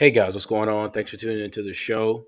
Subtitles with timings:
[0.00, 0.92] Hey guys, what's going on?
[0.92, 2.24] Thanks for tuning into the show.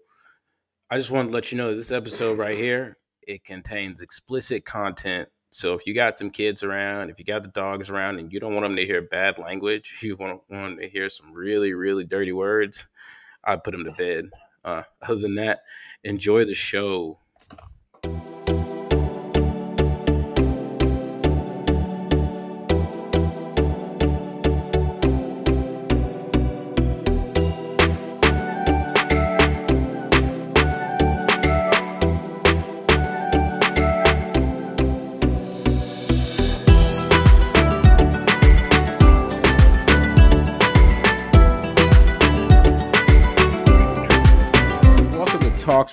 [0.91, 4.67] I just wanted to let you know that this episode right here, it contains explicit
[4.67, 5.31] content.
[5.53, 8.41] So if you got some kids around, if you got the dogs around and you
[8.41, 11.73] don't want them to hear bad language, you want, want them to hear some really,
[11.73, 12.87] really dirty words,
[13.43, 14.29] I put them to bed.
[14.63, 15.63] Uh, other than that,
[16.05, 17.21] enjoy the show.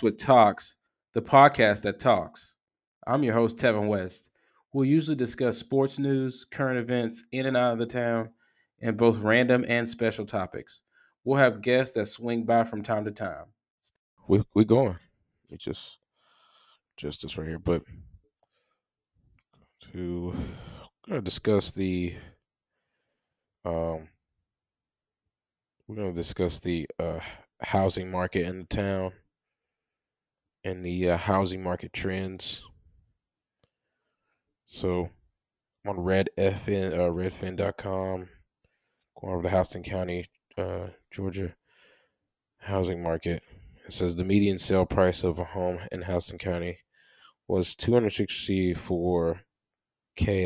[0.10, 0.74] With Talks,
[1.14, 2.56] the podcast that talks.
[3.06, 4.32] I'm your host, Tevin West.
[4.74, 8.32] We'll usually discuss sports news, current events in and out of the town,
[8.82, 10.80] and both random and special topics.
[11.24, 13.46] We'll have guests that swing by from time to time.
[14.28, 14.98] we we going.
[15.52, 16.00] We just
[16.98, 17.84] just this right here, but
[19.94, 20.34] to
[21.08, 22.16] gonna discuss the
[23.64, 24.10] um
[25.88, 27.20] we're gonna discuss the uh
[27.62, 29.12] housing market in the town
[30.64, 32.64] and the uh, housing market trends.
[34.66, 35.10] So
[35.86, 38.30] I'm on redfn uh redfin.com
[39.20, 41.56] going over the Houston County uh Georgia
[42.60, 43.42] housing market.
[43.86, 46.80] It says the median sale price of a home in Houston County
[47.48, 49.40] was 264k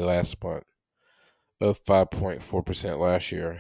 [0.05, 0.64] last month,
[1.59, 3.59] up 5.4% last year.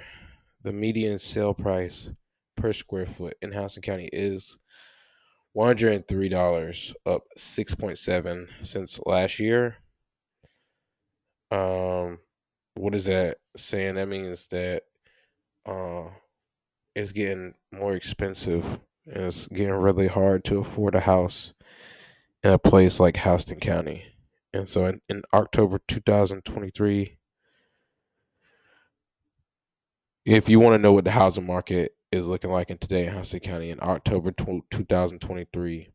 [0.61, 2.09] The median sale price
[2.55, 4.57] per square foot in Houston County is
[5.55, 9.77] $103, up 6.7 since last year.
[11.51, 12.19] Um
[12.75, 13.95] what is that saying?
[13.95, 14.83] That means that
[15.65, 16.05] uh
[16.95, 21.53] it's getting more expensive and it's getting really hard to afford a house
[22.43, 24.05] in a place like Houston County.
[24.53, 27.17] And so in, in October 2023,
[30.25, 33.13] if you want to know what the housing market is looking like in today in
[33.13, 35.89] Houston County in October tw- 2023,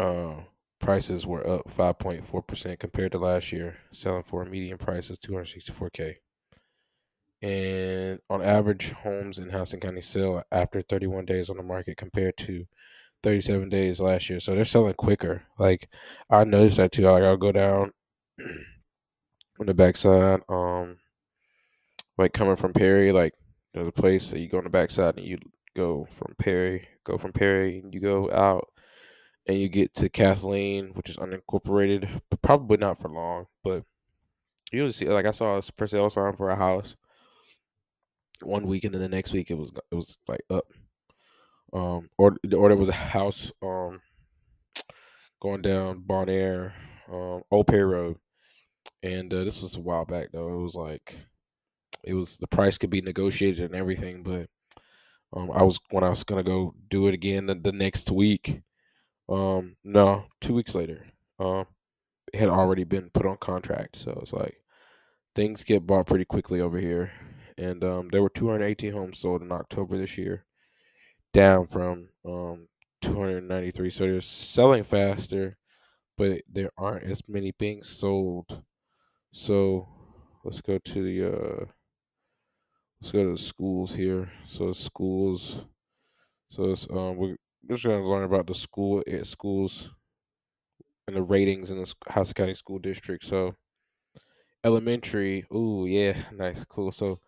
[0.00, 0.34] uh,
[0.80, 6.14] prices were up 5.4% compared to last year, selling for a median price of 264K.
[7.42, 12.38] And on average, homes in Houston County sell after 31 days on the market compared
[12.38, 12.64] to
[13.22, 14.40] 37 days last year.
[14.40, 15.42] So they're selling quicker.
[15.58, 15.88] Like
[16.30, 17.02] I noticed that too.
[17.02, 17.92] Like I'll go down
[19.60, 20.98] on the backside, um,
[22.16, 23.34] like coming from Perry, like
[23.74, 25.38] there's a place that you go on the backside and you
[25.74, 28.68] go from Perry, go from Perry, and you go out
[29.46, 32.20] and you get to Kathleen, which is unincorporated.
[32.42, 33.84] Probably not for long, but
[34.72, 35.08] you'll see.
[35.08, 36.96] Like I saw a for sale sign for a house
[38.42, 40.66] one week, and then the next week it was it was like up.
[41.72, 44.00] Um, or or there was a house um
[45.40, 46.72] going down Bonaire,
[47.10, 48.16] um, Old Perry Road,
[49.02, 50.48] and uh, this was a while back though.
[50.48, 51.16] It was like
[52.04, 54.48] it was the price could be negotiated and everything, but
[55.34, 58.62] um, I was when I was gonna go do it again the, the next week.
[59.28, 61.06] Um, no, two weeks later,
[61.38, 61.66] um,
[62.32, 64.56] it had already been put on contract, so it's like
[65.34, 67.12] things get bought pretty quickly over here.
[67.58, 70.44] And um, there were 218 homes sold in October this year,
[71.32, 72.68] down from um
[73.02, 73.90] 293.
[73.90, 75.56] So they're selling faster,
[76.16, 78.62] but there aren't as many being sold.
[79.32, 79.88] So
[80.44, 81.66] let's go to the uh
[83.02, 84.30] let's go to schools here.
[84.46, 85.66] So schools
[86.50, 87.36] so it's um we're
[87.68, 89.90] just gonna learn about the school at schools
[91.08, 93.24] and the ratings in the House County School District.
[93.24, 93.56] So
[94.62, 96.92] elementary, ooh yeah, nice, cool.
[96.92, 97.18] So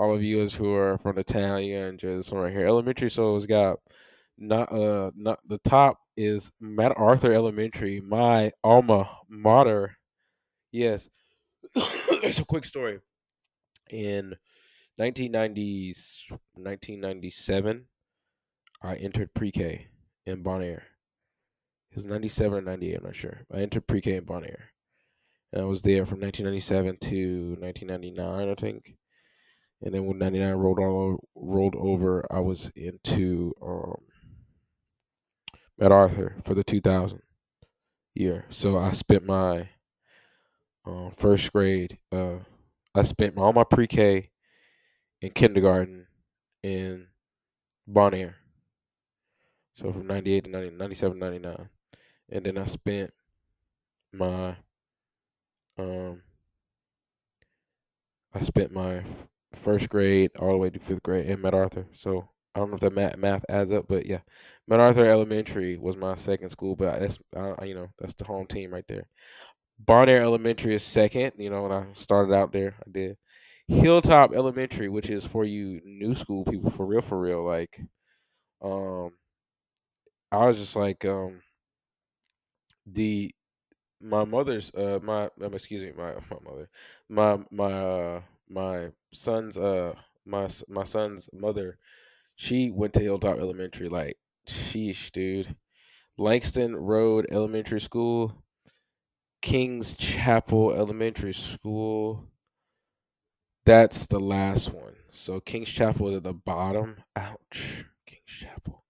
[0.00, 2.66] all of you who are from the town, you gotta enjoy this one right here.
[2.66, 3.80] Elementary, so it's got
[4.38, 9.98] not uh not the top is MacArthur Elementary, my alma mater.
[10.72, 11.10] Yes,
[11.74, 13.00] it's a quick story.
[13.90, 14.34] In
[14.96, 15.94] 1990,
[16.54, 17.86] 1997,
[18.82, 19.88] I entered pre-K
[20.26, 20.82] in Bonaire.
[21.90, 23.46] It was 97 or 98, I'm not sure.
[23.52, 24.70] I entered pre-K in Bonaire.
[25.52, 28.96] And I was there from 1997 to 1999, I think
[29.84, 33.96] and then when 99 rolled all over, rolled over i was into um
[35.78, 37.20] MacArthur for the 2000
[38.14, 39.68] year so i spent my
[40.86, 42.36] uh, first grade uh
[42.94, 44.30] i spent all my pre-k
[45.22, 46.06] and kindergarten
[46.62, 47.06] in
[47.88, 48.34] Bonaire
[49.72, 51.68] so from 98 to 90, 97 99
[52.30, 53.12] and then i spent
[54.12, 54.56] my
[55.78, 56.22] um
[58.32, 59.02] i spent my
[59.56, 61.86] first grade all the way to fifth grade in MacArthur.
[61.92, 64.20] So I don't know if that math, math adds up, but yeah,
[64.68, 68.72] MacArthur Elementary was my second school, but that's uh, you know that's the home team
[68.72, 69.08] right there.
[69.78, 71.32] Bon Elementary is second.
[71.38, 73.16] You know when I started out there, I did
[73.68, 77.44] Hilltop Elementary, which is for you new school people for real, for real.
[77.44, 77.80] Like,
[78.62, 79.12] um,
[80.30, 81.40] I was just like, um,
[82.86, 83.34] the
[84.00, 86.68] my mother's uh my um, excuse me my my mother
[87.08, 89.94] my my uh my son's uh
[90.26, 91.78] my my son's mother
[92.36, 94.18] she went to Hilltop Elementary like
[94.48, 95.56] sheesh dude
[96.18, 98.44] Langston Road Elementary School
[99.42, 102.24] King's Chapel Elementary School
[103.64, 108.84] that's the last one so King's Chapel is at the bottom ouch King's Chapel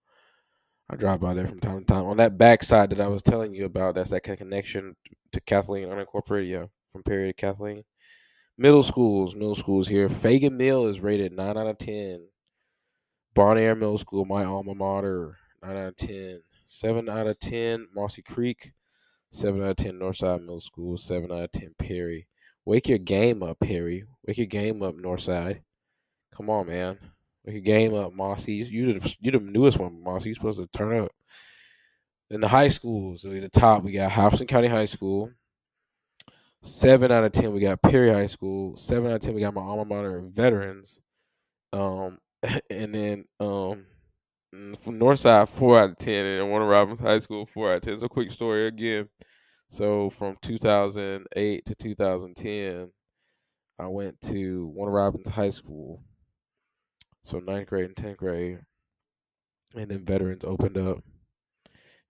[0.88, 2.04] I drive by there from time to time.
[2.04, 4.96] On that backside that I was telling you about, that's that connection
[5.32, 7.84] to Kathleen Unincorporated, yeah, from Perry to Kathleen.
[8.56, 10.08] Middle schools, middle schools here.
[10.08, 12.28] Feagin Mill is rated 9 out of 10.
[13.34, 16.42] Bonaire Middle School, my alma mater, 9 out of 10.
[16.66, 18.72] 7 out of 10, Mossy Creek.
[19.30, 20.96] 7 out of 10, Northside Middle School.
[20.96, 22.28] 7 out of 10, Perry.
[22.66, 24.04] Wake your game up, Perry.
[24.26, 25.60] Wake your game up, Northside.
[26.34, 26.98] Come on, man.
[27.44, 28.54] Wake your game up, Mossy.
[28.54, 30.30] You the you the newest one, Mossy.
[30.30, 31.12] You supposed to turn up.
[32.30, 35.30] In the high schools, at the top we got Houston County High School.
[36.62, 38.76] Seven out of ten we got Perry High School.
[38.76, 41.00] Seven out of ten we got my alma mater Veterans.
[41.74, 42.18] Um,
[42.70, 43.84] and then um,
[44.54, 47.98] Northside four out of ten, and Warner Robins High School four out of ten.
[47.98, 49.08] So quick story again.
[49.74, 52.92] So from 2008 to 2010,
[53.76, 56.00] I went to Warner Robins High School
[57.24, 58.60] so ninth grade and tenth grade,
[59.74, 60.98] and then veterans opened up.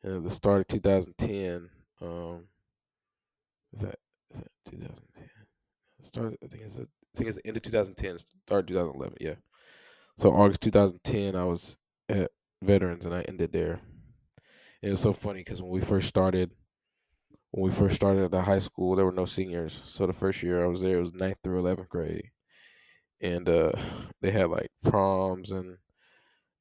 [0.03, 1.71] And at the start of 2010,
[2.03, 2.49] um,
[3.73, 3.99] is that
[4.35, 5.29] is that 2010?
[6.03, 9.17] Start I think it's a, I think it's the end of 2010, start 2011.
[9.23, 9.37] Yeah.
[10.19, 11.79] So August 2010, I was
[12.11, 13.81] at veterans and I ended there.
[14.83, 16.51] And it was so funny because when we first started,
[17.55, 19.81] when we first started at the high school, there were no seniors.
[19.85, 22.31] So the first year I was there, it was ninth through 11th grade
[23.21, 23.73] and uh,
[24.21, 25.79] they had like proms and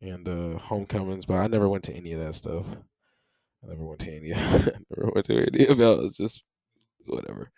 [0.01, 2.75] and uh, homecomings, but I never went to any of that stuff.
[3.63, 4.29] I never went to any.
[4.29, 5.99] never went to any of it.
[6.05, 6.43] It's just
[7.05, 7.51] whatever.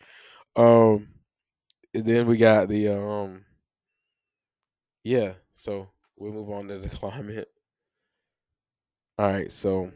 [0.55, 1.07] Um,
[1.93, 3.45] then we got the um,
[5.03, 5.33] yeah.
[5.53, 7.47] So we move on to the climate.
[9.17, 9.91] All right, so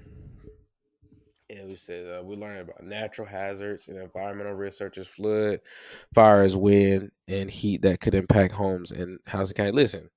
[1.69, 5.59] we said uh, we learned about natural hazards and environmental risks such as flood,
[6.13, 9.71] fires, wind, and heat that could impact homes and Houston County.
[9.71, 10.09] Listen,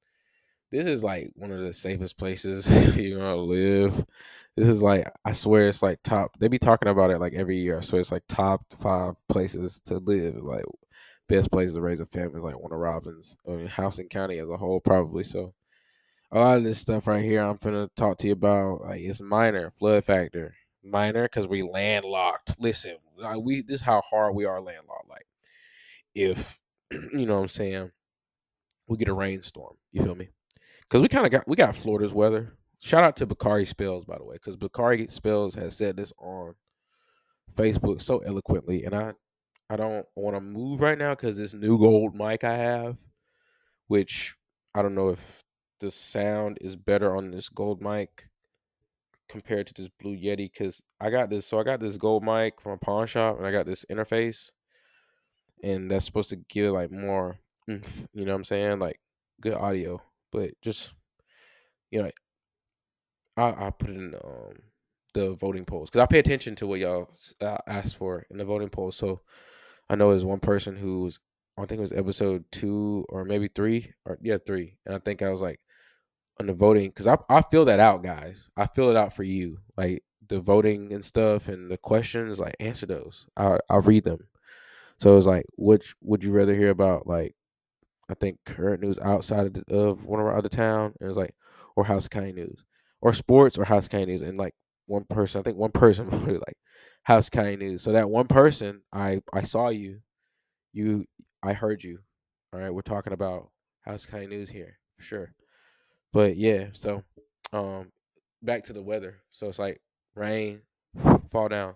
[0.71, 4.05] this is like one of the safest places you're gonna live.
[4.57, 6.39] This is like I swear it's like top.
[6.39, 7.83] They be talking about it like every year.
[7.83, 10.37] So it's like top five places to live.
[10.37, 10.65] Like
[11.29, 13.37] best places to raise a family is like Warner Robins.
[13.47, 15.25] I mean, Houston County as a whole probably.
[15.25, 15.53] So
[16.33, 19.21] a lot of this stuff right here I'm gonna talk to you about like it's
[19.21, 20.55] minor flood factor
[20.85, 22.57] minor because we landlocked.
[22.59, 25.09] Listen, like we this is how hard we are landlocked.
[25.09, 25.27] Like
[26.15, 26.59] if
[27.13, 27.91] you know what I'm saying,
[28.87, 29.77] we get a rainstorm.
[29.93, 30.29] You feel me?
[30.83, 32.57] Because we kind of got we got Florida's weather.
[32.81, 36.55] Shout out to Bakari Spells, by the way, because Bakari Spells has said this on
[37.55, 39.13] Facebook so eloquently, and I
[39.71, 42.97] I don't want to move right now because this new gold mic I have,
[43.87, 44.35] which
[44.75, 45.45] I don't know if
[45.81, 48.29] the sound is better on this gold mic
[49.33, 51.47] compared to this Blue Yeti because I got this.
[51.47, 54.51] So I got this gold mic from a pawn shop, and I got this interface,
[55.65, 57.81] and that's supposed to give like more, you
[58.15, 59.01] know what I'm saying, like
[59.41, 60.01] good audio.
[60.31, 60.93] But just
[61.91, 62.11] you know,
[63.37, 64.55] I I put it in um
[65.15, 67.11] the voting polls because I pay attention to what y'all
[67.41, 68.97] uh, asked for in the voting polls.
[68.97, 69.21] So
[69.89, 71.19] I know there's one person who's
[71.59, 75.23] I think it was episode two or maybe three or yeah three, and I think
[75.23, 75.61] I was like
[76.43, 78.51] on the voting because I I feel that out, guys.
[78.57, 82.39] I feel it out for you, like the voting and stuff and the questions.
[82.41, 83.27] Like answer those.
[83.37, 84.29] I I read them.
[84.99, 87.07] So it's like, which would you rather hear about?
[87.07, 87.35] Like,
[88.09, 91.19] I think current news outside of, the, of one of our other town, and it's
[91.19, 91.35] like,
[91.77, 92.65] or House County news,
[93.01, 94.55] or sports, or House County news, and like
[94.87, 96.57] one person, I think one person voted like
[97.05, 97.83] House County news.
[97.83, 100.01] So that one person, I I saw you,
[100.73, 101.07] you,
[101.43, 101.99] I heard you.
[102.53, 103.51] All right, we're talking about
[103.83, 105.35] House County news here sure.
[106.13, 107.03] But yeah, so
[107.53, 107.91] um
[108.43, 109.23] back to the weather.
[109.31, 109.81] So it's like
[110.15, 110.63] rain,
[111.31, 111.75] fall down.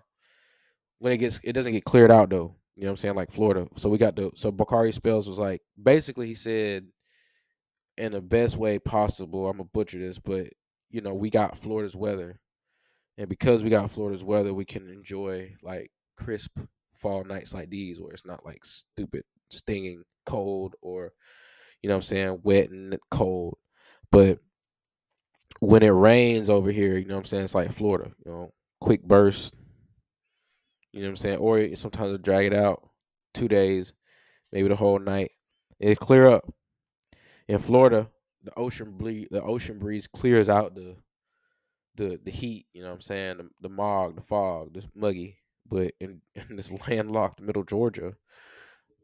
[0.99, 2.55] When it gets it doesn't get cleared out though.
[2.75, 3.15] You know what I'm saying?
[3.15, 3.67] Like Florida.
[3.75, 6.85] So we got the so Bakari Spells was like basically he said
[7.97, 10.47] in the best way possible, I'm gonna butcher this, but
[10.89, 12.39] you know, we got Florida's weather.
[13.17, 16.59] And because we got Florida's weather, we can enjoy like crisp
[16.93, 21.13] fall nights like these where it's not like stupid stinging cold or
[21.81, 23.57] you know what I'm saying, wet and cold.
[24.11, 24.39] But
[25.59, 28.53] when it rains over here, you know what I'm saying, it's like Florida, you know,
[28.79, 29.55] quick burst.
[30.93, 31.37] You know what I'm saying?
[31.37, 32.89] Or sometimes drag it out
[33.33, 33.93] two days,
[34.51, 35.31] maybe the whole night.
[35.79, 36.51] It clear up.
[37.47, 38.09] In Florida,
[38.43, 40.95] the ocean breeze the ocean breeze clears out the
[41.95, 45.37] the the heat, you know what I'm saying, the, the mog, the fog, this muggy.
[45.69, 48.13] But in, in this landlocked middle Georgia,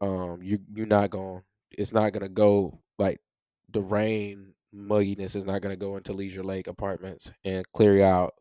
[0.00, 1.42] um, you you're not gonna.
[1.70, 3.20] it's not gonna go like
[3.72, 8.34] the rain mugginess is not gonna go into Leisure Lake apartments and clear you out.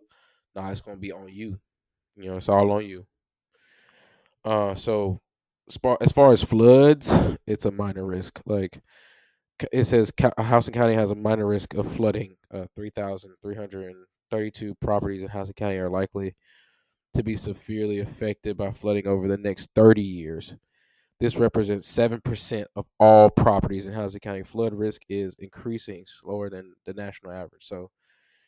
[0.55, 1.59] Nah, it's gonna be on you.
[2.15, 3.05] You know, it's all on you.
[4.45, 5.21] Uh, so
[5.69, 5.77] as
[6.11, 7.11] far, as floods,
[7.47, 8.41] it's a minor risk.
[8.45, 8.81] Like
[9.71, 12.35] it says, Houston County has a minor risk of flooding.
[12.51, 13.95] Uh, three thousand three hundred
[14.31, 16.35] 32 properties in Houston County are likely
[17.13, 20.55] to be severely affected by flooding over the next 30 years.
[21.19, 24.43] This represents 7% of all properties in Houston County.
[24.43, 27.63] Flood risk is increasing slower than the national average.
[27.65, 27.89] So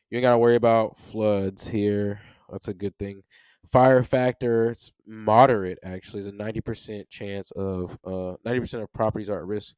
[0.09, 2.21] you ain't got to worry about floods here.
[2.49, 3.23] That's a good thing.
[3.71, 6.21] Fire factor, it's moderate actually.
[6.21, 9.75] There's a 90% chance of uh 90% of properties are at risk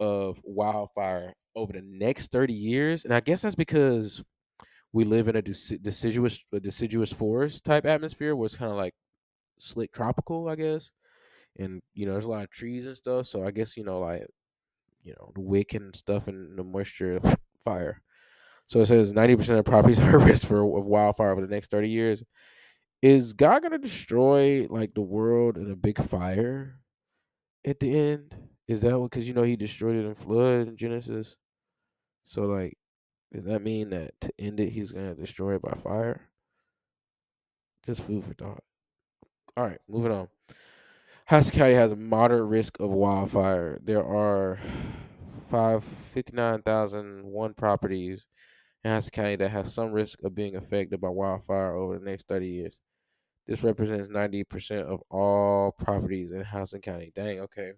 [0.00, 3.04] of wildfire over the next 30 years.
[3.04, 4.22] And I guess that's because
[4.92, 8.94] we live in a deciduous a deciduous forest type atmosphere where it's kind of like
[9.58, 10.90] slick tropical, I guess.
[11.58, 14.00] And you know, there's a lot of trees and stuff, so I guess you know,
[14.00, 14.26] like
[15.02, 17.20] you know, the wick and stuff and the moisture,
[17.64, 18.02] fire.
[18.66, 21.70] So it says 90% of properties are at risk for of wildfire over the next
[21.70, 22.22] 30 years.
[23.02, 26.76] Is God gonna destroy like the world in a big fire
[27.66, 28.36] at the end?
[28.68, 29.10] Is that what?
[29.10, 31.36] Because you know he destroyed it in flood in Genesis.
[32.24, 32.76] So like,
[33.32, 36.28] does that mean that to end it, he's gonna destroy it by fire?
[37.84, 38.62] Just food for thought.
[39.56, 40.28] All right, moving on.
[41.30, 43.78] Houston County has a moderate risk of wildfire.
[43.84, 44.58] There are
[45.48, 48.26] five fifty nine thousand one properties
[48.82, 52.26] in Houston County that have some risk of being affected by wildfire over the next
[52.26, 52.80] 30 years.
[53.46, 57.12] This represents 90% of all properties in Houston County.
[57.14, 57.74] Dang, okay.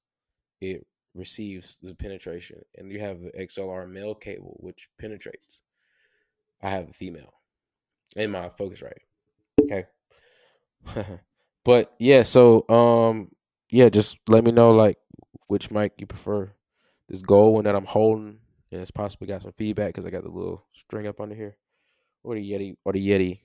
[0.62, 5.62] it receives the penetration, and you have the XLR male cable which penetrates.
[6.62, 7.34] I have a female
[8.16, 9.02] in my focus right.
[9.62, 9.86] Okay.
[11.64, 13.32] but yeah, so um
[13.70, 14.98] yeah, just let me know like
[15.48, 16.52] which mic you prefer.
[17.10, 18.40] This gold one that I'm holding
[18.72, 21.58] and it's possibly got some feedback because I got the little string up under here.
[22.24, 23.40] Or the Yeti or the Yeti.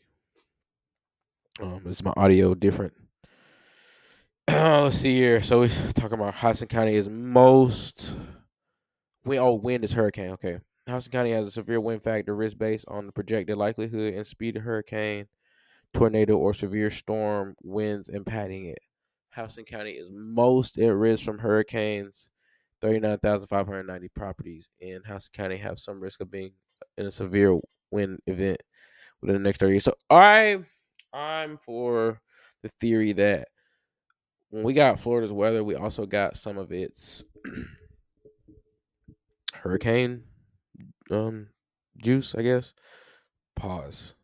[1.60, 2.92] Um, is my audio different?
[4.48, 5.42] let's see here.
[5.42, 8.16] So we're talking about Houston County is most
[9.24, 9.40] wind.
[9.40, 10.30] Oh, wind is hurricane.
[10.32, 14.24] Okay, Houston County has a severe wind factor risk based on the projected likelihood and
[14.24, 15.26] speed of hurricane,
[15.92, 18.78] tornado, or severe storm winds impacting it.
[19.34, 22.30] Houston County is most at risk from hurricanes
[22.82, 26.52] 39,590 properties in Houston County have some risk of being
[26.96, 27.58] in a severe
[27.90, 28.60] wind event
[29.20, 29.84] within the next 30 years.
[29.84, 30.58] So I
[31.12, 32.20] I'm for
[32.62, 33.48] the theory that
[34.50, 37.24] when we got Florida's weather, we also got some of its
[39.54, 40.24] hurricane
[41.10, 41.48] um
[41.98, 42.72] juice, I guess.
[43.54, 44.14] Pause.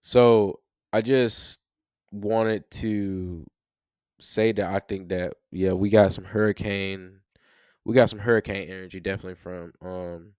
[0.00, 0.60] So
[0.92, 1.60] I just
[2.10, 3.46] wanted to
[4.20, 7.20] say that I think that yeah, we got some hurricane
[7.84, 10.32] we got some hurricane energy definitely from um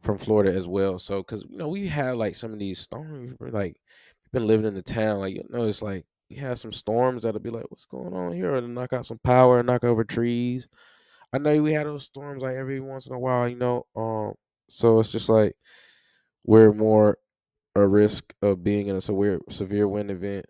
[0.00, 0.98] from Florida as well.
[0.98, 3.76] So cuz you know, we had like some of these storms like
[4.32, 7.40] been living in the town like you know it's like we have some storms that'll
[7.40, 10.66] be like what's going on here and knock out some power, knock over trees.
[11.32, 13.86] I know we had those storms like every once in a while, you know.
[13.96, 14.34] Um
[14.68, 15.56] so it's just like
[16.44, 17.18] we're more
[17.74, 20.46] a risk of being in a severe severe wind event.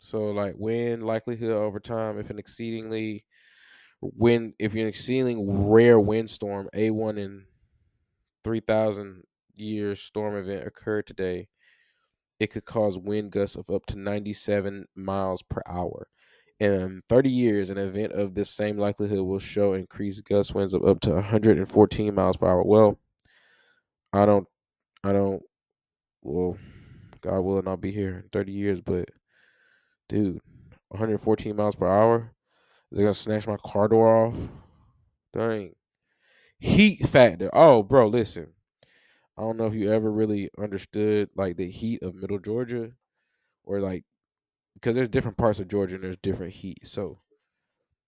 [0.00, 3.24] So like wind likelihood over time if an exceedingly
[4.02, 7.46] wind if you're an exceedingly rare windstorm, A one in
[8.44, 11.48] three thousand years storm event occurred today,
[12.40, 16.08] it could cause wind gusts of up to 97 miles per hour.
[16.58, 20.84] In 30 years, an event of this same likelihood will show increased gust winds of
[20.84, 22.64] up to 114 miles per hour.
[22.64, 22.98] Well,
[24.12, 24.46] I don't,
[25.04, 25.42] I don't,
[26.22, 26.56] well,
[27.20, 29.08] God willing, I'll not be here in 30 years, but
[30.08, 30.40] dude,
[30.88, 32.32] 114 miles per hour?
[32.90, 34.36] Is it gonna snatch my car door off?
[35.32, 35.74] Dang.
[36.58, 37.50] Heat factor.
[37.52, 38.48] Oh, bro, listen.
[39.40, 42.90] I don't know if you ever really understood like the heat of middle Georgia
[43.64, 44.04] or like
[44.74, 46.86] because there's different parts of Georgia and there's different heat.
[46.86, 47.20] So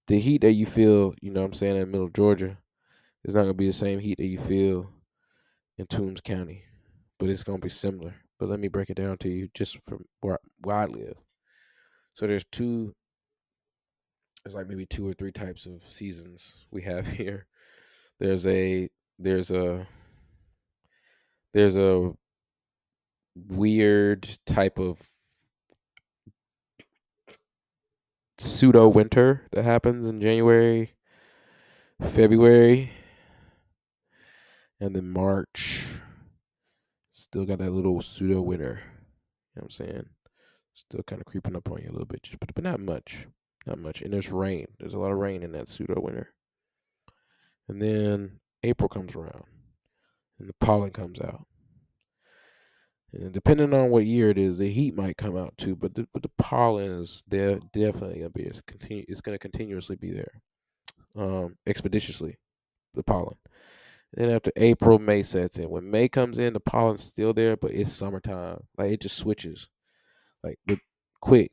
[0.09, 2.59] the heat that you feel, you know what I'm saying, in middle Georgia
[3.25, 4.91] is not gonna be the same heat that you feel
[5.79, 6.65] in Toombs County.
[7.19, 8.15] But it's gonna be similar.
[8.39, 11.17] But let me break it down to you just from where, where I live.
[12.13, 12.95] So there's two
[14.45, 17.47] there's like maybe two or three types of seasons we have here.
[18.21, 19.87] There's a there's a
[21.53, 22.13] there's a
[23.35, 25.09] weird type of
[28.39, 30.95] pseudo winter that happens in January,
[32.01, 32.93] February,
[34.81, 35.87] and then March.
[37.13, 38.81] Still got that little pseudo winter.
[39.55, 40.07] You know what I'm saying?
[40.75, 43.27] Still kind of creeping up on you a little bit, but, but not much.
[43.67, 44.03] Not much.
[44.03, 44.67] And there's rain.
[44.81, 46.35] There's a lot of rain in that pseudo winter.
[47.69, 49.45] And then April comes around
[50.43, 51.47] and the pollen comes out.
[53.13, 56.09] And depending on what year it is, the heat might come out too, but the,
[56.13, 60.43] but the pollen is there definitely gonna be it's continue it's gonna continuously be there,
[61.17, 62.39] um, expeditiously,
[62.95, 63.37] the pollen.
[64.15, 65.71] And then after April, May sets in.
[65.71, 68.65] When May comes in, the pollen's still there, but it's summertime.
[68.77, 69.69] Like it just switches,
[70.43, 70.79] like the
[71.21, 71.53] quick.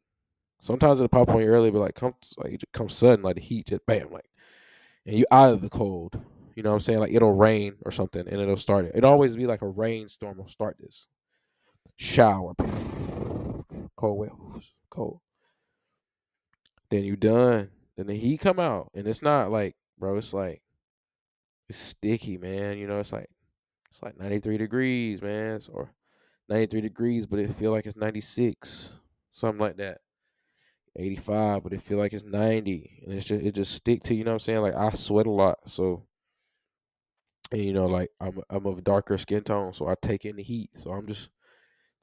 [0.62, 3.42] Sometimes it'll pop on you early, but like come like it comes sudden, like the
[3.42, 4.30] heat just bam, like,
[5.06, 6.20] and you out of the cold.
[6.60, 7.00] You know what I'm saying?
[7.00, 8.92] Like it'll rain or something, and it'll start it.
[8.94, 11.08] It always be like a rainstorm will start this
[11.96, 12.54] shower,
[13.96, 15.22] cold, cold.
[16.92, 17.70] Then you done.
[17.96, 20.18] Then the heat come out, and it's not like, bro.
[20.18, 20.62] It's like
[21.70, 22.78] it's sticky, man.
[22.78, 23.30] You know, it's like
[23.90, 25.94] it's like 93 degrees, man, or
[26.50, 28.96] 93 degrees, but it feel like it's 96,
[29.32, 30.00] something like that.
[30.98, 34.26] 85, but it feel like it's 90, and it's just it just stick to you
[34.26, 34.60] know what I'm saying.
[34.60, 36.04] Like I sweat a lot, so
[37.52, 40.44] and you know like I'm I'm of darker skin tone, so I take in the
[40.44, 40.72] heat.
[40.78, 41.30] So I'm just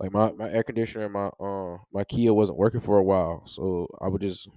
[0.00, 3.88] like my my air conditioner, my uh my Kia wasn't working for a while, so
[4.00, 4.48] I would just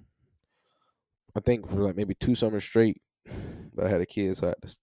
[1.36, 4.54] I think for like maybe two summers straight that I had a kid, so I
[4.62, 4.80] just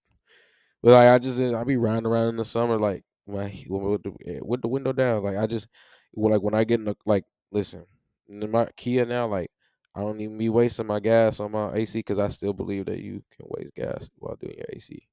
[0.83, 4.13] but like I just I be riding around in the summer like my with the,
[4.27, 5.67] eh, with the window down, like I just
[6.15, 7.85] like when I get in the like listen
[8.29, 9.51] my Kia now, like
[9.95, 12.99] I don't even be wasting my gas on my AC because I still believe that
[13.01, 15.07] you can waste gas while doing your AC.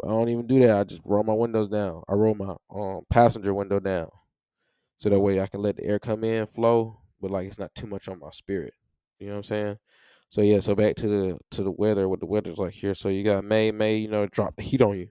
[0.00, 0.78] But I don't even do that.
[0.78, 2.02] I just roll my windows down.
[2.08, 4.08] I roll my um, passenger window down,
[4.96, 7.74] so that way I can let the air come in, flow, but like it's not
[7.74, 8.74] too much on my spirit.
[9.18, 9.78] You know what I'm saying?
[10.30, 12.94] So yeah, so back to the to the weather, what the weather's like here.
[12.94, 15.08] So you got May, May, you know, drop the heat on you.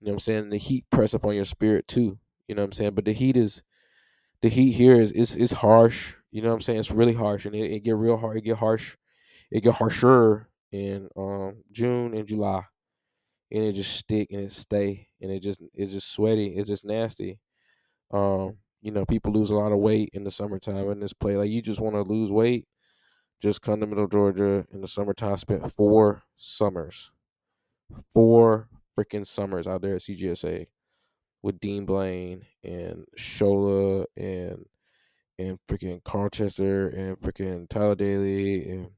[0.00, 0.50] You know what I'm saying?
[0.50, 2.18] The heat press up on your spirit too.
[2.48, 2.94] You know what I'm saying?
[2.94, 3.62] But the heat is
[4.42, 6.14] the heat here is is is harsh.
[6.30, 6.80] You know what I'm saying?
[6.80, 8.38] It's really harsh and it, it get real hard.
[8.38, 8.96] It get harsh.
[9.50, 12.64] It get harsher in um June and July.
[13.54, 16.48] And it just stick and it stay and it just it's just sweaty.
[16.56, 17.38] It's just nasty.
[18.10, 21.36] Um, you know, people lose a lot of weight in the summertime in this play.
[21.36, 22.66] Like you just want to lose weight,
[23.40, 25.32] just come to Middle Georgia in the summertime.
[25.32, 27.12] I Spent four summers,
[28.12, 30.66] four freaking summers out there at CGSA
[31.42, 34.66] with Dean Blaine and Shola and
[35.38, 38.90] and freaking Carl Chester and freaking Tyler Daly and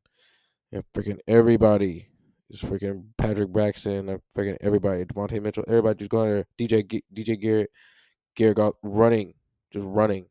[0.72, 2.08] and freaking everybody.
[2.50, 5.04] Just freaking Patrick Braxton and freaking everybody.
[5.04, 6.46] Devontae Mitchell, everybody just going there.
[6.58, 7.70] DJ DJ Garrett,
[8.36, 9.34] Garrett got running,
[9.72, 10.26] just running,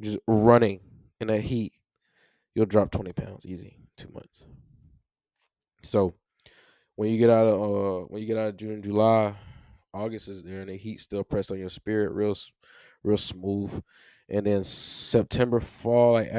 [0.00, 0.80] just running
[1.20, 1.72] in that heat.
[2.54, 4.44] You'll drop twenty pounds easy two months.
[5.82, 6.14] So
[6.96, 9.34] when you get out of uh when you get out of June, July,
[9.94, 12.36] August is there, and the heat still pressed on your spirit, real,
[13.02, 13.82] real smooth.
[14.28, 16.30] And then September, fall, like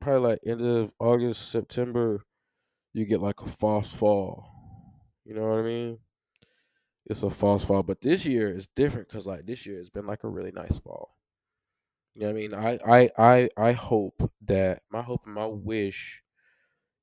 [0.00, 2.24] probably like end of August, September,
[2.96, 4.48] you get like a false fall.
[5.26, 5.98] You know what I mean?
[7.04, 10.06] It's a false fall, but this year is different because like this year has been
[10.06, 11.10] like a really nice fall.
[12.14, 12.54] You know what I mean?
[12.54, 16.22] I I I I hope that my hope and my wish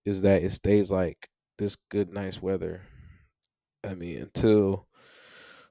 [0.03, 1.29] is that it stays like
[1.59, 2.81] this good nice weather.
[3.83, 4.87] I mean, until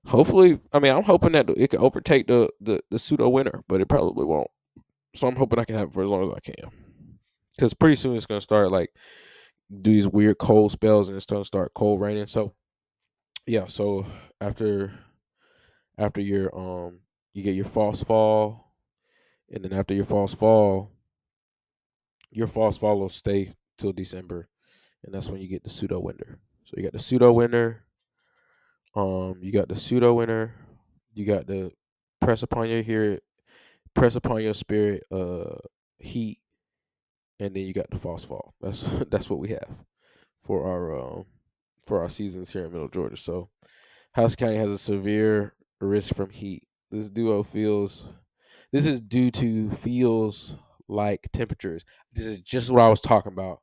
[0.06, 3.80] hopefully, I mean, I'm hoping that it can overtake the the, the pseudo winter, but
[3.80, 4.50] it probably won't.
[5.16, 6.70] So I'm hoping I can have it for as long as I can.
[7.56, 8.94] Because pretty soon it's gonna start like
[9.80, 12.26] do these weird cold spells and it's gonna start cold raining.
[12.26, 12.54] So
[13.46, 14.06] yeah, so
[14.40, 14.92] after
[15.98, 17.00] after your um
[17.32, 18.72] you get your false fall
[19.52, 20.90] and then after your false fall,
[22.30, 24.48] your false fall will stay till December,
[25.04, 26.38] and that's when you get the pseudo winter.
[26.64, 27.84] So you got the pseudo winter.
[28.94, 30.54] Um, you got the pseudo winter.
[31.14, 31.70] You got the
[32.20, 33.20] press upon your here,
[33.94, 35.56] press upon your spirit, uh,
[35.98, 36.38] heat,
[37.42, 38.54] and then you got the false fall.
[38.60, 39.84] That's that's what we have
[40.44, 41.24] for our um
[41.86, 43.16] for our seasons here in Middle Georgia.
[43.16, 43.50] So
[44.12, 46.68] House County has a severe risk from heat.
[46.90, 48.06] This duo feels
[48.72, 50.56] this is due to feels
[50.88, 51.84] like temperatures.
[52.12, 53.60] This is just what I was talking about.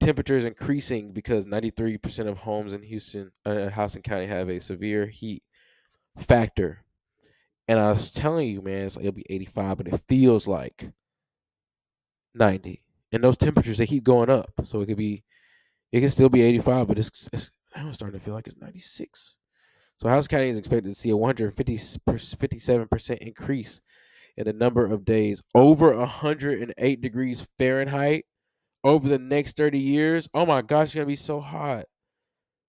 [0.00, 5.44] Temperatures increasing because 93% of homes in Houston, uh, Houston County, have a severe heat
[6.16, 6.84] factor.
[7.68, 10.90] And I was telling you, man, like it'll be 85, but it feels like
[12.34, 12.82] 90.
[13.12, 15.24] And those temperatures they keep going up, so it could be,
[15.90, 19.36] it can still be 85, but it's, it's I'm starting to feel like it's 96.
[19.98, 23.80] So House County is expected to see a 157% increase
[24.36, 28.24] in the number of days over 108 degrees Fahrenheit
[28.82, 30.28] over the next 30 years.
[30.34, 31.84] Oh my gosh, it's going to be so hot.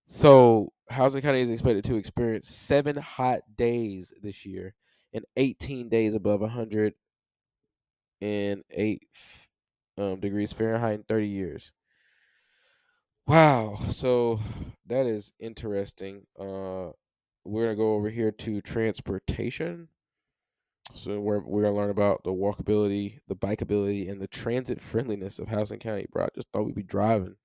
[0.05, 4.75] So Houston County is expected to experience seven hot days this year
[5.13, 9.01] and 18 days above 108
[9.97, 11.71] um, degrees Fahrenheit in 30 years.
[13.27, 13.79] Wow.
[13.91, 14.39] So
[14.87, 16.25] that is interesting.
[16.39, 16.91] Uh,
[17.45, 19.87] we're gonna go over here to transportation.
[20.93, 25.49] So we're we're gonna learn about the walkability, the bikeability, and the transit friendliness of
[25.49, 26.05] Houston County.
[26.11, 27.35] Bro, I just thought we'd be driving.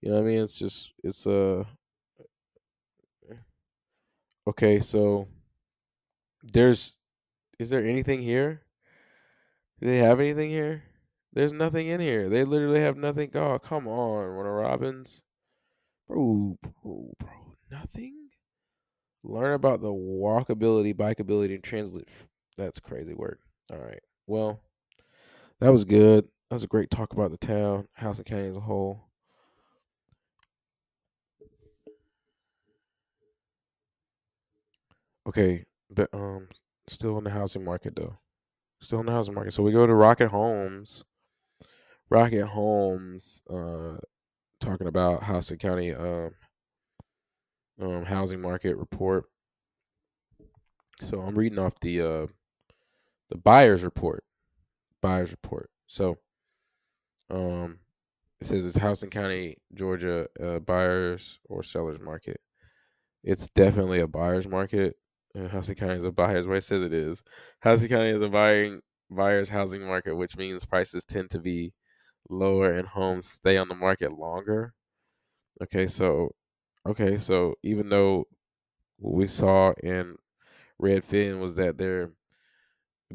[0.00, 0.42] You know what I mean?
[0.42, 1.64] It's just it's uh
[4.46, 4.80] okay.
[4.80, 5.28] So
[6.42, 6.96] there's
[7.58, 8.62] is there anything here?
[9.80, 10.82] Do they have anything here?
[11.32, 12.28] There's nothing in here.
[12.28, 13.30] They literally have nothing.
[13.34, 15.22] Oh, come on, Warner Robins,
[16.08, 18.30] bro, bro, bro, nothing.
[19.22, 22.08] Learn about the walkability, bikeability, and transit.
[22.56, 23.40] That's crazy work.
[23.70, 24.00] All right.
[24.26, 24.60] Well,
[25.60, 26.24] that was good.
[26.48, 29.08] That was a great talk about the town, Houston County as a whole.
[35.26, 36.48] Okay, but um,
[36.88, 38.18] still in the housing market though.
[38.80, 39.54] Still in the housing market.
[39.54, 41.04] So we go to Rocket Homes.
[42.10, 43.98] Rocket Homes, uh,
[44.60, 46.32] talking about Houston County um
[47.80, 49.24] um, housing market report.
[51.00, 52.26] So I'm reading off the uh,
[53.30, 54.24] the buyers report.
[55.00, 55.70] Buyers report.
[55.86, 56.18] So
[57.30, 57.78] um,
[58.40, 62.40] it says it's Houston County, Georgia uh, buyers or sellers market.
[63.24, 64.96] It's definitely a buyer's market.
[65.34, 67.22] Houston County is a buyer's where it says it is.
[67.62, 71.72] Houston County is a buying buyer's housing market, which means prices tend to be
[72.28, 74.74] lower and homes stay on the market longer.
[75.62, 76.34] Okay, so
[76.86, 78.26] Okay, so even though
[78.98, 80.16] what we saw in
[80.80, 82.12] Redfin was that they're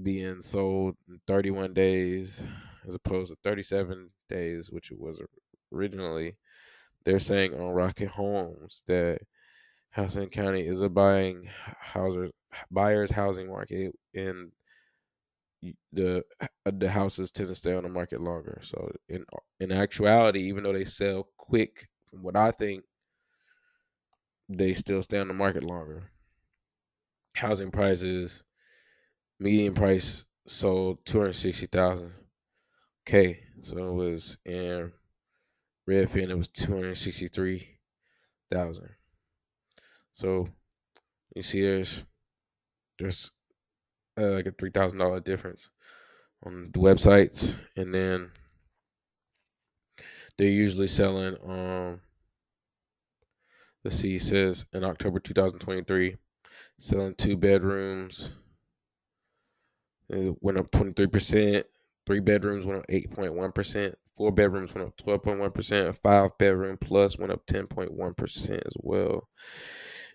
[0.01, 2.47] being sold in 31 days
[2.87, 5.21] as opposed to 37 days, which it was
[5.71, 6.37] originally,
[7.05, 9.19] they're saying on Rocket Homes that
[9.95, 12.31] Houston County is a buying houses
[12.71, 14.51] buyers housing market and
[15.91, 18.59] the uh, the houses tend to stay on the market longer.
[18.61, 19.25] So in
[19.59, 22.83] in actuality, even though they sell quick, from what I think
[24.49, 26.11] they still stay on the market longer.
[27.35, 28.43] Housing prices,
[29.39, 32.13] median price sold two hundred sixty thousand.
[33.07, 34.91] Okay, so it was in
[35.89, 36.29] Redfin.
[36.29, 37.67] It was two hundred sixty three
[38.51, 38.89] thousand.
[40.13, 40.49] So
[41.35, 42.05] you see, there's
[42.97, 43.31] there's
[44.19, 45.69] uh, like a three thousand dollar difference
[46.45, 48.31] on the websites, and then
[50.37, 52.01] they're usually selling um
[53.85, 56.17] Let's see, says in October 2023,
[56.79, 58.31] selling two bedrooms.
[60.09, 61.63] It went up 23%.
[62.07, 63.93] Three bedrooms went up 8.1%.
[64.15, 65.95] Four bedrooms went up 12.1%.
[65.97, 69.29] Five bedroom plus went up 10.1% as well.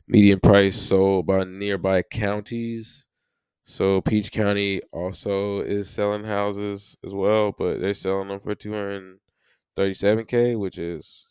[0.08, 3.06] Median price sold by nearby counties.
[3.70, 10.58] So Peach County also is selling houses as well, but they're selling them for 237k,
[10.58, 11.24] which is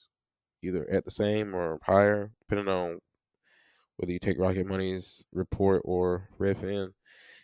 [0.63, 2.99] either at the same or higher, depending on
[3.97, 6.83] whether you take Rocket Money's report or Redfin.
[6.83, 6.93] And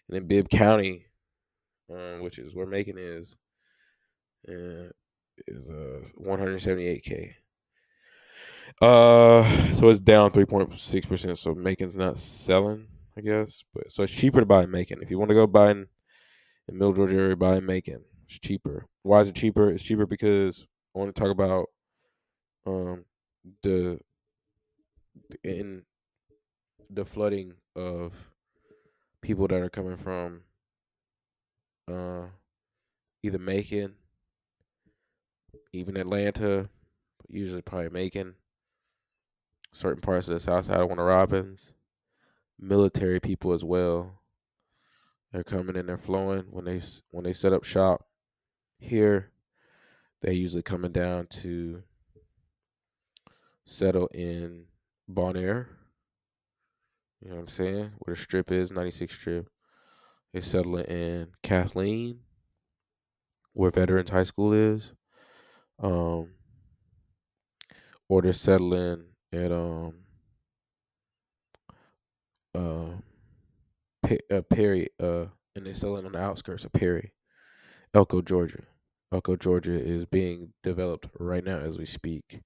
[0.08, 1.08] then Bibb County,
[1.93, 3.36] um, which is where Macon is,
[4.47, 4.91] uh,
[5.45, 7.34] is uh 178k.
[8.81, 11.38] Uh, so it's down 3.6 percent.
[11.38, 15.01] So Macon's not selling, I guess, but so it's cheaper to buy in Macon.
[15.01, 15.88] If you want to go buy in,
[16.67, 18.04] in Middle Georgia area, buy in Macon.
[18.25, 18.86] It's cheaper.
[19.04, 19.71] Why is it cheaper?
[19.71, 21.67] It's cheaper because I want to talk about
[22.65, 23.06] um
[23.62, 23.99] the
[25.43, 25.84] in
[26.89, 28.13] the flooding of
[29.21, 30.41] people that are coming from
[31.88, 32.25] uh
[33.23, 33.95] either Macon,
[35.71, 36.69] even Atlanta,
[37.30, 38.36] usually probably Macon,
[39.71, 41.73] certain parts of the south side of Warner Robins,
[42.60, 44.22] military people as well.
[45.32, 48.06] They're coming in, they're flowing when they when they set up shop
[48.80, 49.32] here.
[50.22, 51.84] They're usually coming down to
[53.65, 54.65] settle in
[55.10, 55.68] Bonaire.
[57.22, 57.91] You know what I'm saying?
[58.00, 59.50] Where the strip is, 96 strip.
[60.32, 62.20] They're settling in Kathleen,
[63.54, 64.94] where Veterans High School is.
[65.80, 66.30] Um,
[68.08, 70.05] or they're settling at um
[72.56, 77.13] uh, uh Perry uh and they're selling on the outskirts of Perry,
[77.94, 78.63] Elko, Georgia.
[79.12, 82.41] Elko, Georgia is being developed right now as we speak.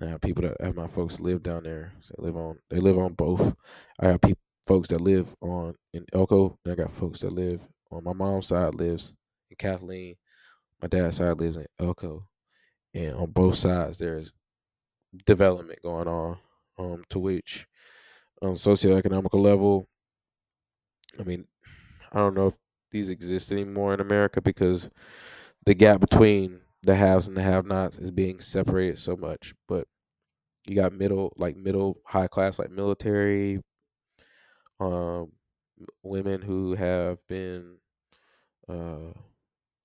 [0.00, 1.92] Now, people that have my folks live down there.
[2.00, 3.54] So they live on they live on both.
[4.00, 7.66] I have people folks that live on in Elko, and I got folks that live
[7.90, 9.14] on my mom's side lives
[9.50, 10.14] in Kathleen.
[10.80, 12.26] My dad's side lives in Elko,
[12.94, 14.32] and on both sides there's
[15.26, 16.38] development going on.
[16.78, 17.66] Um, to which
[18.42, 19.88] on a socioeconomical level,
[21.18, 21.46] I mean,
[22.12, 22.56] I don't know if
[22.90, 24.90] these exist anymore in America because
[25.66, 29.54] the gap between the haves and the have-nots is being separated so much.
[29.68, 29.88] But
[30.66, 33.60] you got middle, like middle high class, like military,
[34.80, 35.32] um,
[36.02, 37.76] women who have been
[38.68, 39.12] uh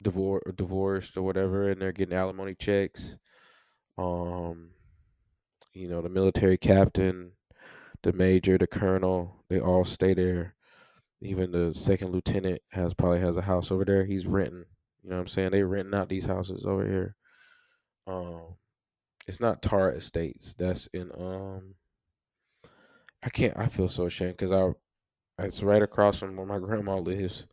[0.04, 3.17] divor- divorced or whatever, and they're getting alimony checks.
[3.98, 4.72] Um,
[5.74, 7.32] you know, the military captain,
[8.03, 10.55] the major, the colonel, they all stay there.
[11.21, 14.05] Even the second lieutenant has probably has a house over there.
[14.05, 14.65] He's renting.
[15.03, 15.51] You know what I'm saying?
[15.51, 17.15] They renting out these houses over here.
[18.05, 18.55] Um,
[19.27, 20.53] it's not Tar Estates.
[20.57, 21.75] That's in um.
[23.23, 23.57] I can't.
[23.57, 24.69] I feel so ashamed because I,
[25.43, 27.47] it's right across from where my grandma lives.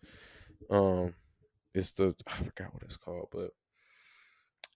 [0.70, 1.14] Um,
[1.74, 3.50] it's the I forgot what it's called, but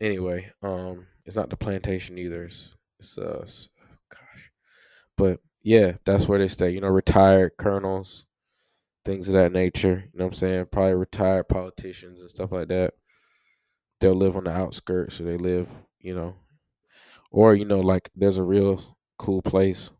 [0.00, 2.44] anyway, um, it's not the plantation either.
[2.44, 3.44] It's, it's uh,
[4.10, 4.50] gosh,
[5.16, 6.70] but yeah, that's where they stay.
[6.70, 8.26] You know, retired colonels,
[9.04, 10.04] things of that nature.
[10.12, 10.66] You know what I'm saying?
[10.72, 12.94] Probably retired politicians and stuff like that.
[14.00, 15.68] They'll live on the outskirts, so they live,
[16.00, 16.36] you know,
[17.30, 18.80] or you know, like there's a real
[19.18, 19.90] cool place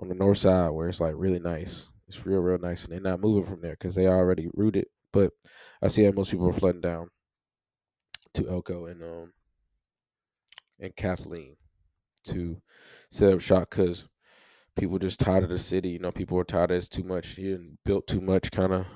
[0.00, 1.90] on the north side where it's like really nice.
[2.06, 5.32] It's real, real nice, and they're not moving from there because they already rooted but
[5.82, 7.10] I see that most people are flooding down
[8.34, 9.32] to Elko and um
[10.78, 11.56] and Kathleen
[12.24, 12.60] to
[13.10, 14.06] set up shop because
[14.78, 15.90] people just tired of the city.
[15.90, 18.72] You know, people are tired of it's too much here and built too much kind
[18.72, 18.86] of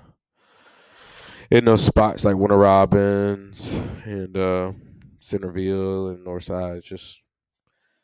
[1.51, 4.73] in those spots like Warner Robins and uh
[5.18, 6.79] Centerville and Northside.
[6.79, 7.23] It's just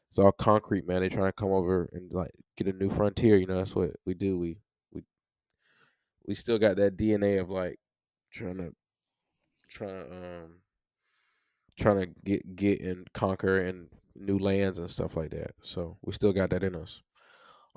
[0.09, 1.01] it's all concrete, man.
[1.01, 3.37] They're trying to come over and like get a new frontier.
[3.37, 4.39] You know, that's what we do.
[4.39, 4.59] We
[4.93, 5.03] we
[6.27, 7.79] we still got that DNA of like
[8.31, 8.75] trying to
[9.71, 10.63] trying to um
[11.79, 15.53] trying to get get and conquer and new lands and stuff like that.
[15.63, 17.03] So we still got that in us,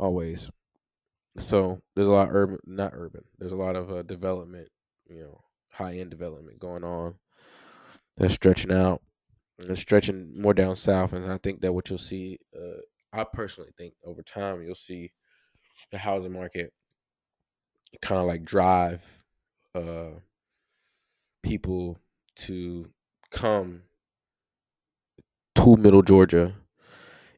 [0.02, 0.50] always.
[1.38, 3.24] So there's a lot of urban, not urban.
[3.38, 4.70] There's a lot of uh, development,
[5.08, 7.16] you know, high end development going on.
[8.18, 9.02] That's stretching out
[9.60, 11.14] and stretching more down south.
[11.14, 12.82] And I think that what you'll see, uh,
[13.14, 15.14] I personally think over time you'll see
[15.92, 16.74] the housing market
[18.02, 19.24] kind of like drive
[19.76, 20.12] uh
[21.44, 21.98] people
[22.36, 22.90] to
[23.32, 23.84] come
[25.56, 26.56] to middle Georgia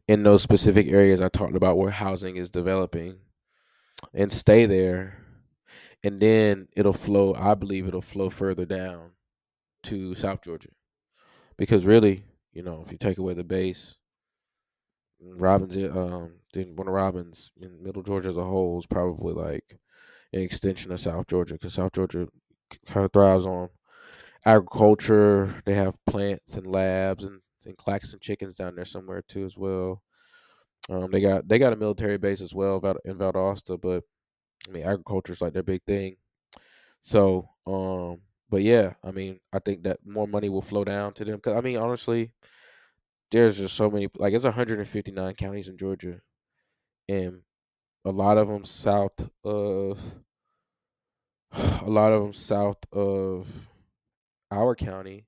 [0.08, 3.20] in those specific areas I talked about where housing is developing
[4.14, 5.20] and stay there.
[6.04, 9.12] And then it'll flow, I believe it'll flow further down
[9.84, 10.70] to South Georgia.
[11.58, 13.96] Because really, you know, if you take away the base,
[15.22, 19.80] Robins, um, then Warner Robins in Middle Georgia as a whole is probably like
[20.34, 22.28] an extension of South Georgia because South Georgia
[22.86, 23.70] kind of thrives on
[24.46, 25.62] agriculture.
[25.66, 30.04] They have plants and labs and, and Claxton chickens down there somewhere too as well.
[30.90, 34.04] Um, they got they got a military base as well in Valdosta, but
[34.68, 36.18] I mean agriculture is like their big thing.
[37.02, 41.26] So, um, but yeah, I mean, I think that more money will flow down to
[41.26, 41.40] them.
[41.40, 42.32] Cause I mean, honestly,
[43.32, 44.08] there's just so many.
[44.18, 46.22] Like, it's 159 counties in Georgia,
[47.10, 47.44] and
[48.06, 50.00] a lot of them south of
[51.52, 53.70] a lot of them south of
[54.52, 55.28] our county.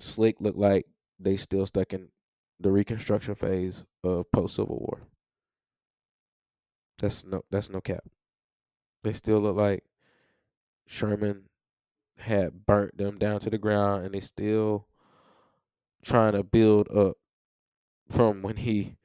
[0.00, 0.86] Slick look like
[1.18, 2.08] they still stuck in
[2.58, 5.02] the reconstruction phase of post Civil War.
[6.98, 8.04] That's no that's no cap.
[9.02, 9.84] They still look like
[10.86, 11.44] Sherman
[12.18, 14.86] had burnt them down to the ground and they still
[16.02, 17.16] trying to build up
[18.08, 18.96] from when he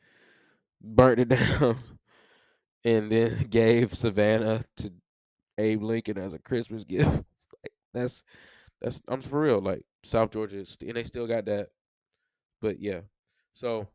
[0.82, 1.30] burnt it
[1.60, 1.78] down
[2.84, 4.92] and then gave Savannah to
[5.58, 7.08] Abe Lincoln as a Christmas gift.
[7.64, 8.24] like, that's
[8.82, 9.62] that's I'm for real.
[9.62, 11.70] Like South Georgia, and they still got that.
[12.62, 13.02] But yeah,
[13.54, 13.90] so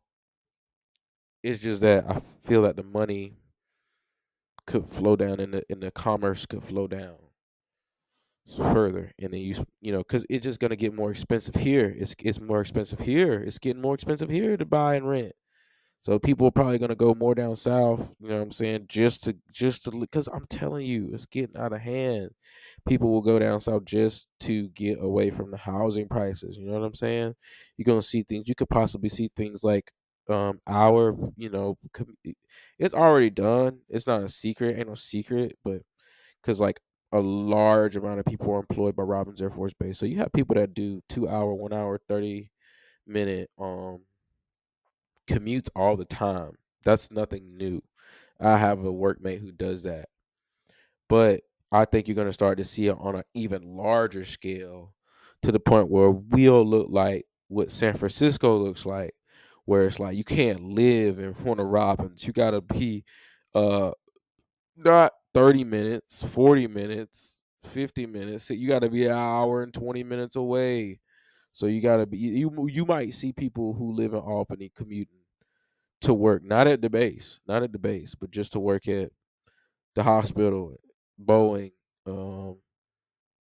[1.43, 3.35] it's just that I feel that the money
[4.67, 7.17] could flow down and the and the commerce could flow down
[8.57, 11.95] further and then you you know because it's just gonna get more expensive here.
[11.97, 13.41] It's it's more expensive here.
[13.41, 15.33] It's getting more expensive here to buy and rent
[16.01, 19.25] so people are probably gonna go more down south you know what i'm saying just
[19.25, 22.31] to just to because i'm telling you it's getting out of hand
[22.87, 26.79] people will go down south just to get away from the housing prices you know
[26.79, 27.35] what i'm saying
[27.77, 29.93] you're gonna see things you could possibly see things like
[30.29, 31.77] um our you know
[32.79, 35.83] it's already done it's not a secret ain't no secret but
[36.41, 36.81] because like
[37.13, 39.99] a large amount of people are employed by Robins Air Force Base.
[39.99, 42.51] So you have people that do two hour, one hour, thirty
[43.07, 44.01] minute um
[45.33, 46.53] commutes all the time.
[46.85, 47.83] That's nothing new.
[48.41, 50.09] I have a workmate who does that.
[51.09, 54.95] But I think you're gonna start to see it on an even larger scale
[55.43, 59.15] to the point where we'll look like what San Francisco looks like,
[59.65, 62.27] where it's like you can't live in Warner Robins.
[62.27, 63.05] You gotta be
[63.55, 63.93] uh
[64.77, 68.51] not 30 minutes, 40 minutes, 50 minutes.
[68.51, 71.01] You got to be an hour and 20 minutes away.
[71.53, 75.20] So you got to be you you might see people who live in Albany commuting
[76.03, 79.13] to work, not at the base, not at the base, but just to work at
[79.95, 80.77] the hospital,
[81.23, 81.73] Boeing,
[82.07, 82.59] um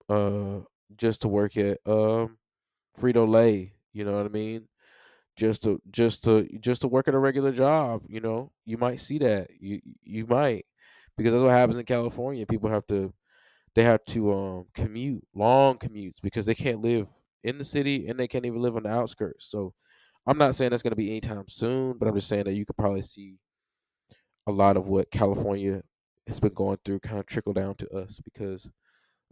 [0.08, 0.60] uh
[0.96, 2.38] just to work at um
[2.98, 4.68] Frito Lay, you know what I mean?
[5.36, 8.52] Just to just to just to work at a regular job, you know.
[8.64, 9.50] You might see that.
[9.60, 10.66] You you might
[11.16, 12.46] because that's what happens in California.
[12.46, 13.12] People have to
[13.74, 17.08] they have to um commute long commutes because they can't live
[17.44, 19.46] in the city and they can't even live on the outskirts.
[19.46, 19.74] So
[20.26, 22.66] I'm not saying that's going to be anytime soon, but I'm just saying that you
[22.66, 23.38] could probably see
[24.46, 25.82] a lot of what California
[26.26, 28.68] has been going through kind of trickle down to us because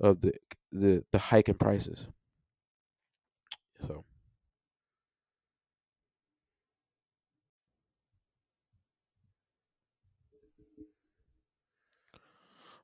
[0.00, 0.32] of the
[0.72, 2.08] the the hike in prices.
[3.86, 4.04] So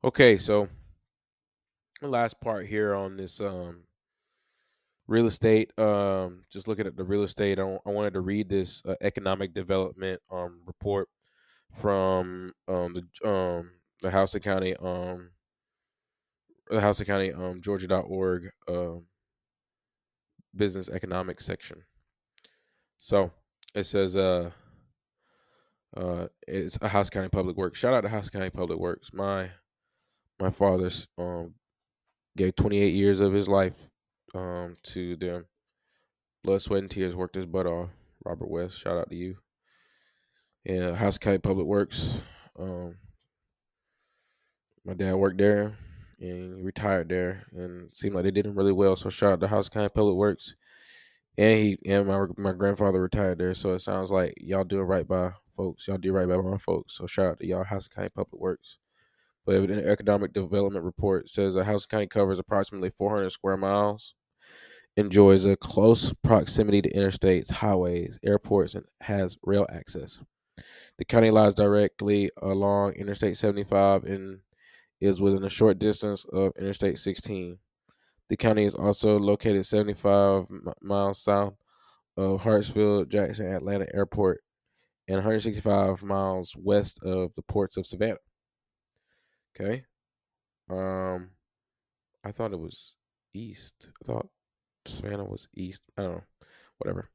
[0.02, 0.68] Okay, so
[2.00, 3.84] the last part here on this um
[5.10, 8.94] real estate um just looking at the real estate I, wanted to read this uh,
[9.00, 11.08] economic development um report
[11.74, 15.30] from um the um the Houston County um
[16.68, 19.06] the Houston County um Georgia.org um
[20.54, 21.82] business economic section.
[22.96, 23.32] So
[23.74, 24.50] it says uh
[25.96, 27.80] uh it's a Houston County Public Works.
[27.80, 29.10] Shout out to Houston County Public Works.
[29.12, 29.50] My
[30.38, 31.54] my father's um
[32.36, 33.89] gave 28 years of his life
[34.34, 35.46] um to them.
[36.42, 37.90] Blood, sweat, and tears worked his butt off.
[38.24, 39.36] Robert West, shout out to you.
[40.64, 42.22] And Houston County Public Works.
[42.58, 42.96] Um,
[44.84, 45.76] my dad worked there
[46.20, 48.96] and retired there and seemed like they did him really well.
[48.96, 50.54] So shout out to Houston County Public Works.
[51.38, 53.54] And he and my my grandfather retired there.
[53.54, 55.88] So it sounds like y'all doing right by folks.
[55.88, 56.96] Y'all do right by my folks.
[56.96, 58.78] So shout out to y'all Houston County Public Works.
[59.46, 64.14] But an economic development report says that Houston County covers approximately 400 square miles,
[64.96, 70.20] enjoys a close proximity to interstates, highways, airports, and has rail access.
[70.98, 74.40] The county lies directly along Interstate 75 and
[75.00, 77.58] is within a short distance of Interstate 16.
[78.28, 80.46] The county is also located 75
[80.82, 81.54] miles south
[82.16, 84.42] of Hartsfield Jackson Atlanta Airport
[85.08, 88.18] and 165 miles west of the ports of Savannah.
[89.58, 89.84] Okay.
[90.68, 91.30] Um,
[92.24, 92.94] I thought it was
[93.34, 93.88] east.
[94.02, 94.28] I thought
[94.90, 95.82] Savannah was east.
[95.96, 96.22] I don't know.
[96.78, 97.08] Whatever.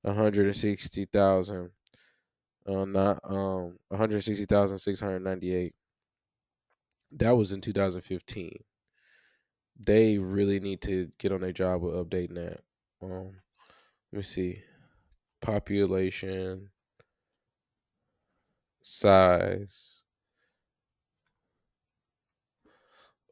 [0.00, 1.70] 160,000
[2.66, 5.74] uh, not um 160,698.
[7.12, 8.64] That was in 2015.
[9.82, 12.60] They really need to get on their job with updating that.
[13.02, 13.32] Um,
[14.12, 14.62] let me see.
[15.42, 16.70] Population
[18.82, 19.99] size.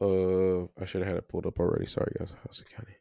[0.01, 1.87] Uh, I should have had it pulled up already.
[1.87, 2.35] Sorry, guys.
[2.45, 2.97] Houston County.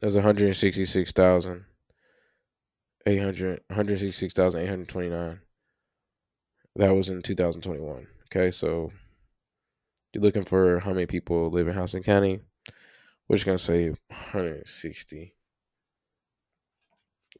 [0.00, 1.64] That's 166,000.
[3.06, 5.40] 800 166,829.
[6.76, 8.06] That was in 2021.
[8.26, 8.92] Okay, so
[10.12, 12.40] you're looking for how many people live in Houston County.
[13.28, 15.34] We're just gonna say 160.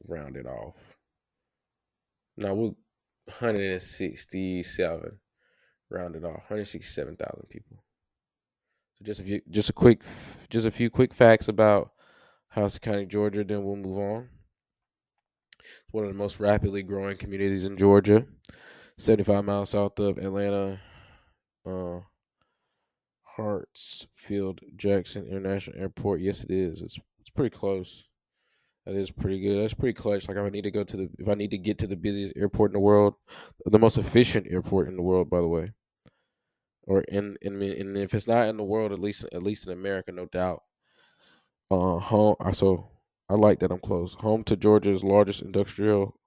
[0.07, 0.97] Round it off.
[2.37, 2.77] Now we'll
[3.25, 5.19] 167.
[5.89, 6.49] Round it off.
[6.49, 7.83] 167,000 people.
[8.95, 10.01] So just a few, just a quick,
[10.49, 11.91] just a few quick facts about
[12.55, 13.43] Houston County, Georgia.
[13.43, 14.29] Then we'll move on.
[15.59, 18.25] It's one of the most rapidly growing communities in Georgia.
[18.97, 20.79] 75 miles south of Atlanta.
[21.65, 21.99] Uh,
[23.37, 26.21] Hartsfield Jackson International Airport.
[26.21, 26.81] Yes, it is.
[26.81, 28.05] It's it's pretty close.
[28.85, 29.63] That is pretty good.
[29.63, 30.27] That's pretty clutch.
[30.27, 31.95] Like if I need to go to the if I need to get to the
[31.95, 33.15] busiest airport in the world,
[33.65, 35.71] the most efficient airport in the world, by the way.
[36.85, 39.73] Or in in and if it's not in the world, at least at least in
[39.73, 40.63] America, no doubt.
[41.71, 42.35] Uh, home.
[42.51, 42.89] So
[43.29, 44.15] I like that I'm close.
[44.15, 46.19] Home to Georgia's largest industrial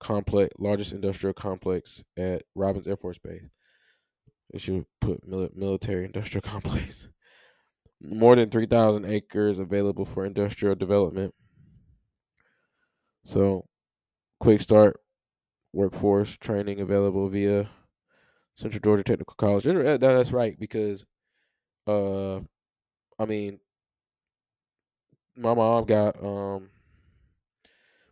[0.00, 3.44] complex, largest industrial complex at Robins Air Force Base.
[4.52, 7.08] They should put military industrial complex.
[8.00, 11.34] More than three thousand acres available for industrial development.
[13.24, 13.66] So,
[14.40, 15.00] quick start
[15.72, 17.70] workforce training available via
[18.56, 19.64] Central Georgia Technical College.
[20.00, 21.06] That's right because,
[21.86, 22.38] uh,
[23.18, 23.60] I mean,
[25.36, 26.70] my mom got um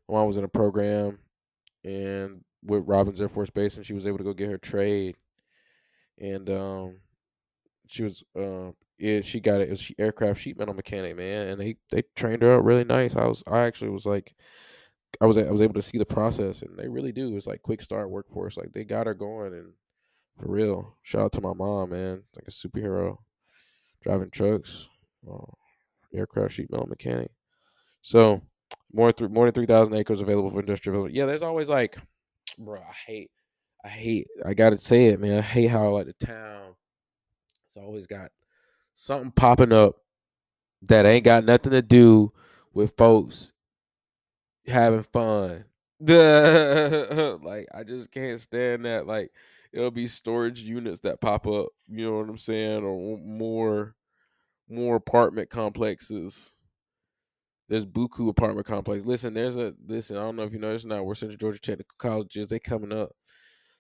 [0.09, 1.19] my mom was in a program
[1.85, 5.17] and with Robins Air Force Base and she was able to go get her trade
[6.19, 6.97] and um
[7.87, 11.49] she was uh yeah she got it, it was she, aircraft sheet metal mechanic man
[11.49, 14.35] and they they trained her out really nice I was I actually was like
[15.21, 17.63] I was I was able to see the process and they really do it's like
[17.63, 19.73] quick start workforce like they got her going and
[20.39, 23.19] for real shout out to my mom man like a superhero
[24.03, 24.89] driving trucks
[25.31, 25.53] uh,
[26.15, 27.31] aircraft sheet metal mechanic.
[28.03, 28.43] So
[28.93, 31.11] more th- more than three thousand acres available for industrial.
[31.11, 31.97] Yeah, there's always like,
[32.59, 33.31] bro, I hate,
[33.85, 35.39] I hate, I gotta say it, man.
[35.39, 36.75] I hate how like the town,
[37.67, 38.31] it's always got
[38.95, 39.97] something popping up
[40.83, 42.33] that ain't got nothing to do
[42.73, 43.53] with folks
[44.67, 45.65] having fun.
[46.01, 49.07] like I just can't stand that.
[49.07, 49.31] Like
[49.73, 51.69] it'll be storage units that pop up.
[51.89, 53.95] You know what I'm saying, or more
[54.69, 56.59] more apartment complexes.
[57.69, 59.05] There's Buku apartment complex.
[59.07, 60.17] Listen, there's a listen.
[60.17, 61.03] I don't know if you know this now.
[61.03, 62.49] Where Central Georgia Technical College is.
[62.49, 63.11] They coming up.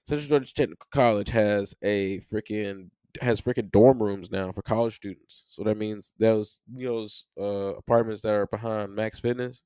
[0.05, 5.45] Central Georgia Technical College has a freaking has freaking dorm rooms now for college students.
[5.47, 9.65] So that means those you know, those uh, apartments that are behind Max Fitness,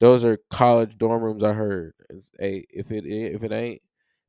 [0.00, 1.42] those are college dorm rooms.
[1.42, 1.94] I heard.
[2.10, 3.82] It's a if it if it ain't,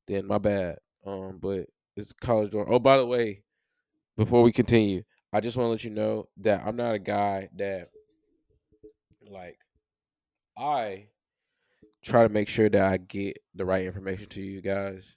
[0.07, 0.77] then my bad.
[1.05, 2.67] Um, but it's college dorm.
[2.69, 3.43] Oh, by the way,
[4.17, 5.03] before we continue,
[5.33, 7.89] I just want to let you know that I'm not a guy that
[9.29, 9.57] like
[10.57, 11.07] I
[12.03, 15.15] try to make sure that I get the right information to you guys.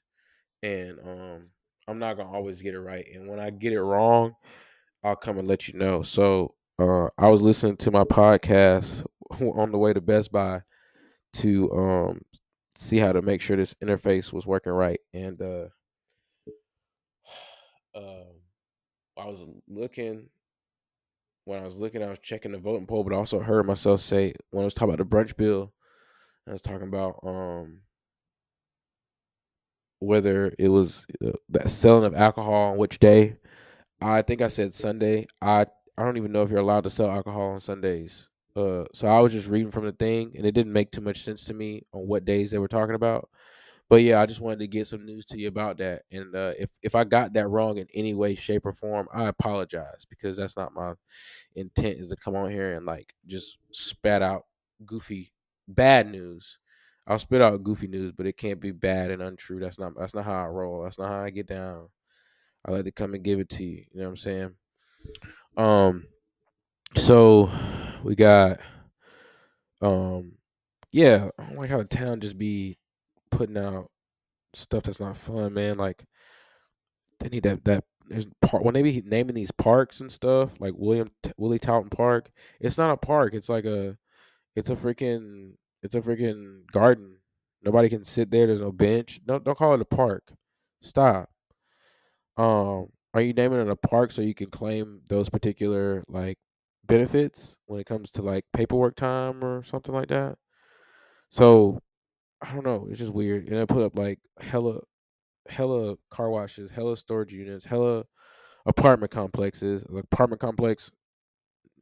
[0.62, 1.46] And um
[1.88, 3.06] I'm not gonna always get it right.
[3.14, 4.34] And when I get it wrong,
[5.02, 6.02] I'll come and let you know.
[6.02, 9.04] So uh I was listening to my podcast
[9.40, 10.62] on the way to Best Buy
[11.34, 12.22] to um
[12.74, 15.00] see how to make sure this interface was working right.
[15.14, 15.66] And uh
[17.94, 18.40] um
[19.18, 20.28] I was looking
[21.44, 24.00] when I was looking, I was checking the voting poll, but I also heard myself
[24.00, 25.72] say when I was talking about the brunch bill,
[26.48, 27.82] I was talking about um
[30.00, 33.36] whether it was uh, that selling of alcohol on which day.
[34.02, 35.28] I think I said Sunday.
[35.42, 35.66] I
[35.98, 38.29] I don't even know if you're allowed to sell alcohol on Sundays.
[38.56, 41.22] Uh, so I was just reading from the thing, and it didn't make too much
[41.22, 43.28] sense to me on what days they were talking about.
[43.88, 46.02] But yeah, I just wanted to get some news to you about that.
[46.12, 49.26] And uh, if if I got that wrong in any way, shape, or form, I
[49.26, 50.92] apologize because that's not my
[51.56, 51.98] intent.
[51.98, 54.46] Is to come on here and like just spat out
[54.86, 55.32] goofy
[55.66, 56.58] bad news.
[57.06, 59.58] I'll spit out goofy news, but it can't be bad and untrue.
[59.58, 60.84] That's not that's not how I roll.
[60.84, 61.88] That's not how I get down.
[62.64, 63.84] I like to come and give it to you.
[63.92, 64.54] You know what I'm saying?
[65.56, 66.06] Um
[66.96, 67.50] so
[68.04, 68.60] we got
[69.82, 70.32] um
[70.92, 72.76] yeah, I don't like how the town just be
[73.30, 73.90] putting out
[74.54, 75.76] stuff that's not fun, man.
[75.76, 76.04] Like
[77.20, 80.74] they need that that there's part when they be naming these parks and stuff like
[80.76, 82.30] William Willie Taunton Park.
[82.60, 83.34] It's not a park.
[83.34, 83.96] It's like a
[84.56, 87.16] it's a freaking it's a freaking garden.
[87.62, 88.46] Nobody can sit there.
[88.46, 89.20] There's no bench.
[89.24, 90.32] Don't don't call it a park.
[90.82, 91.30] Stop.
[92.36, 96.38] Um, are you naming it a park so you can claim those particular like
[96.90, 100.38] benefits when it comes to like paperwork time or something like that?
[101.28, 101.80] So
[102.42, 102.86] I don't know.
[102.90, 103.48] It's just weird.
[103.48, 104.80] And I put up like hella
[105.48, 108.04] hella car washes, hella storage units, hella
[108.66, 109.84] apartment complexes.
[109.84, 110.92] The apartment complex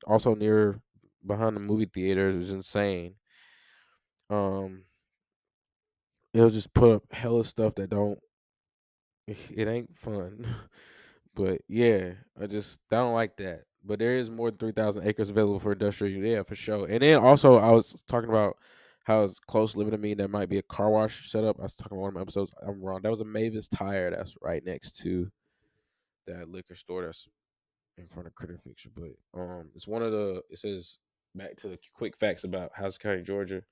[0.07, 0.81] also near
[1.27, 3.17] behind the movie theaters is insane.
[4.31, 4.85] Um
[6.35, 8.19] it'll just put up hella stuff that don't
[9.27, 10.47] it ain't fun.
[11.35, 13.65] but yeah, I just I don't like that.
[13.89, 16.87] But there is more than three thousand acres available for industrial yeah, for sure.
[16.87, 18.59] And then also I was talking about
[19.05, 20.13] how it's close living to me.
[20.13, 21.59] That might be a car wash setup.
[21.59, 22.53] I was talking about one of my episodes.
[22.65, 23.01] I'm wrong.
[23.03, 25.31] That was a Mavis Tire that's right next to
[26.27, 27.27] that liquor store that's
[27.97, 28.91] in front of Critter Fixer.
[28.95, 30.43] But um, it's one of the.
[30.51, 30.99] It says
[31.35, 33.63] back to the quick facts about Houston County, Georgia.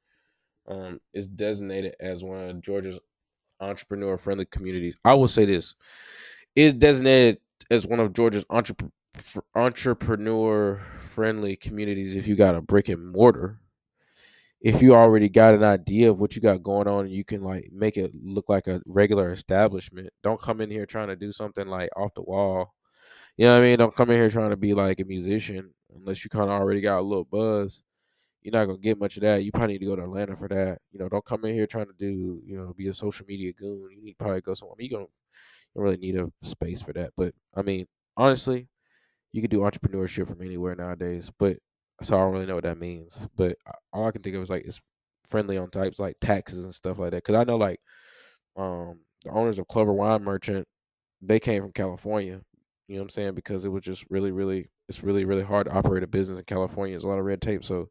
[0.69, 2.99] Um, is designated as one of Georgia's
[3.61, 4.99] entrepreneur friendly communities.
[5.05, 5.75] I will say this:
[6.57, 7.39] is designated
[7.71, 8.91] as one of Georgia's entrepreneur
[9.55, 13.61] entrepreneur friendly communities if you got a brick and mortar
[14.61, 17.71] if you already got an idea of what you got going on, you can like
[17.73, 20.09] make it look like a regular establishment.
[20.23, 22.75] Don't come in here trying to do something like off the wall.
[23.37, 23.79] You know what I mean?
[23.79, 26.81] Don't come in here trying to be like a musician unless you kind of already
[26.81, 27.83] got a little buzz.
[28.43, 29.45] You're not gonna get much of that.
[29.45, 30.79] You probably need to go to Atlanta for that.
[30.91, 33.53] You know, don't come in here trying to do, you know, be a social media
[33.53, 33.91] goon.
[33.93, 34.75] You need probably go somewhere.
[34.77, 35.11] I mean, you don't
[35.75, 37.11] really need a space for that.
[37.17, 37.87] But I mean,
[38.17, 38.69] honestly,
[39.37, 41.31] you can do entrepreneurship from anywhere nowadays.
[41.39, 41.59] But
[42.03, 43.27] so I don't really know what that means.
[43.37, 43.57] But
[43.93, 44.81] all I can think of is like it's
[45.29, 47.23] friendly on types like taxes and stuff like that.
[47.23, 47.79] Because I know like
[48.57, 50.67] um the owners of Clover Wine Merchant,
[51.21, 52.41] they came from California.
[52.89, 53.35] You know what I'm saying?
[53.35, 56.45] Because it was just really, really, it's really, really hard to operate a business in
[56.45, 56.95] California.
[56.95, 57.63] There's a lot of red tape.
[57.63, 57.91] So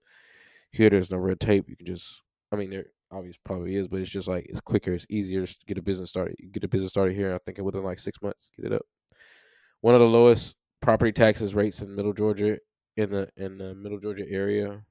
[0.71, 1.69] here, there's no red tape.
[1.69, 4.93] You can just, I mean, there obviously probably is, but it's just like it's quicker,
[4.93, 6.37] it's easier to get a business started.
[6.39, 7.35] You get a business started here.
[7.35, 8.85] I think within like six months, get it up.
[9.81, 12.57] One of the lowest property taxes rates in Middle Georgia
[12.97, 14.83] in the in the Middle Georgia area.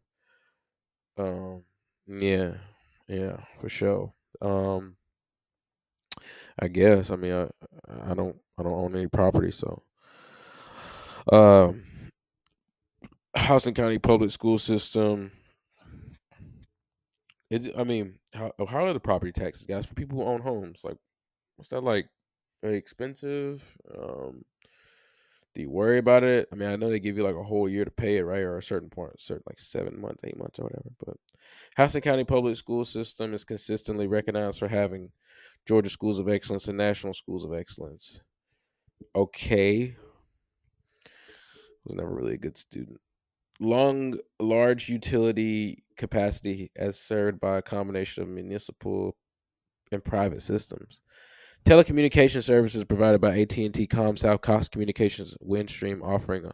[1.16, 1.64] Um,
[2.06, 2.54] yeah,
[3.08, 4.12] yeah, for sure.
[4.42, 4.96] Um,
[6.58, 7.10] I guess.
[7.10, 7.48] I mean, I
[8.10, 9.82] I don't I don't own any property, so.
[11.32, 11.82] Um,
[13.36, 15.32] Houston County Public School System.
[17.50, 20.80] It, I mean, how how are the property taxes, guys, for people who own homes?
[20.84, 20.96] Like,
[21.56, 22.08] what's that like?
[22.62, 23.62] Very expensive.
[23.96, 24.44] Um,
[25.54, 26.48] do you worry about it?
[26.52, 28.40] I mean, I know they give you like a whole year to pay it, right?
[28.40, 30.90] Or a certain point, certain like seven months, eight months, or whatever.
[31.04, 31.16] But
[31.76, 35.10] Houston County Public School System is consistently recognized for having
[35.66, 38.20] Georgia Schools of Excellence and National Schools of Excellence.
[39.14, 39.96] Okay.
[41.84, 43.00] Was never really a good student.
[43.60, 49.16] Long, large utility capacity as served by a combination of municipal
[49.92, 51.02] and private systems.
[51.64, 56.50] Telecommunication services provided by AT&T, ComSouth, Cox Communications, Windstream, offering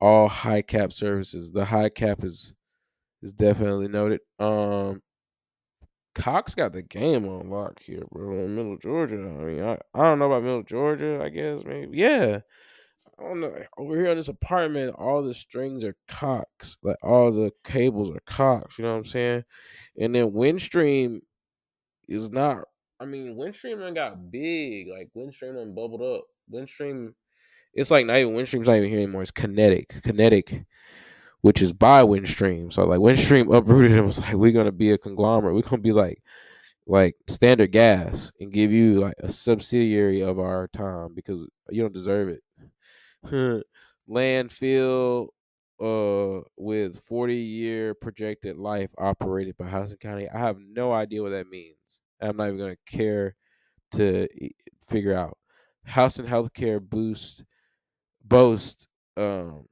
[0.00, 1.52] all high cap services.
[1.52, 2.54] The high cap is
[3.22, 4.20] is definitely noted.
[4.38, 5.02] Um,
[6.14, 8.44] Cox got the game on lock here, bro.
[8.44, 9.16] In Middle Georgia.
[9.16, 11.20] I mean, I, I don't know about Middle Georgia.
[11.22, 12.40] I guess maybe yeah.
[13.18, 13.54] I don't know.
[13.76, 16.78] Over here in this apartment, all the strings are Cox.
[16.82, 18.78] Like all the cables are Cox.
[18.78, 19.44] You know what I'm saying?
[19.98, 21.20] And then Windstream
[22.08, 22.64] is not
[23.00, 24.88] I mean, Windstream got big.
[24.88, 26.24] Like Windstream done bubbled up.
[26.52, 27.14] Windstream,
[27.74, 29.22] it's like not even Windstream's not even here anymore.
[29.22, 30.64] It's Kinetic, Kinetic,
[31.42, 32.72] which is by Windstream.
[32.72, 35.54] So like Windstream uprooted and was like, we're gonna be a conglomerate.
[35.54, 36.22] We're gonna be like
[36.86, 41.94] like standard gas and give you like a subsidiary of our time because you don't
[41.94, 42.42] deserve it.
[44.08, 45.28] Landfill
[45.78, 50.28] uh with 40 year projected life operated by Houston County.
[50.28, 51.75] I have no idea what that means.
[52.20, 53.36] I'm not even going to care
[53.92, 54.28] to
[54.88, 55.38] figure out.
[55.94, 57.44] Houston Healthcare boost
[58.24, 59.66] boast um,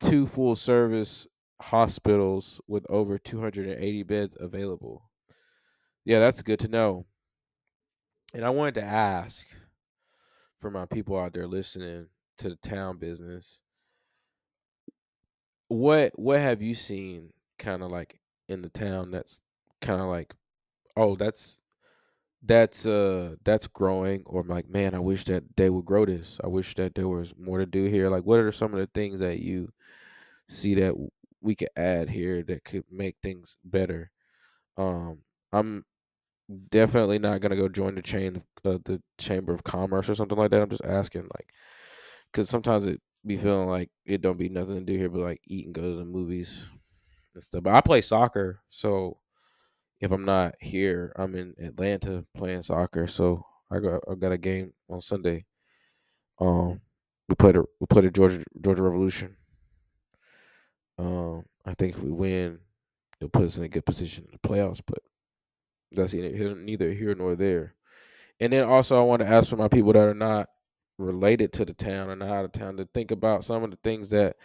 [0.00, 1.26] two full service
[1.60, 5.08] hospitals with over 280 beds available.
[6.04, 7.06] Yeah, that's good to know.
[8.34, 9.46] And I wanted to ask
[10.60, 13.60] for my people out there listening to the town business
[15.68, 18.18] what what have you seen kind of like
[18.48, 19.42] in the town that's
[19.80, 20.34] kind of like
[20.96, 21.58] oh, that's
[22.44, 26.40] that's uh that's growing or I'm like man i wish that they would grow this.
[26.44, 28.10] I wish that there was more to do here.
[28.10, 29.72] Like what are some of the things that you
[30.48, 30.94] see that
[31.42, 34.10] we could add here that could make things better?
[34.78, 35.20] Um
[35.52, 35.84] i'm
[36.70, 40.50] definitely not gonna go join the chain uh, the chamber of commerce or something like
[40.50, 40.62] that.
[40.62, 41.48] I'm just asking like
[42.32, 45.40] because sometimes it be feeling like it don't be nothing to do here but like
[45.48, 46.66] eat and go to the movies
[47.34, 47.62] and stuff.
[47.64, 49.18] But i play soccer so
[50.04, 53.06] if I'm not here, I'm in Atlanta playing soccer.
[53.06, 55.46] So I got I got a game on Sunday.
[56.38, 56.82] Um,
[57.26, 59.36] we played a we played a Georgia Georgia Revolution.
[60.98, 62.60] Um, I think if we win,
[63.18, 64.82] it'll put us in a good position in the playoffs.
[64.86, 64.98] But
[65.90, 67.74] that's neither here nor there.
[68.38, 70.48] And then also, I want to ask for my people that are not
[70.98, 74.10] related to the town and out of town to think about some of the things
[74.10, 74.36] that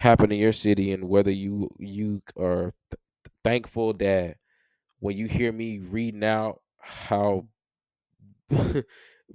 [0.00, 3.00] happen in your city and whether you you are th-
[3.44, 4.36] thankful that
[5.04, 7.46] when you hear me reading out how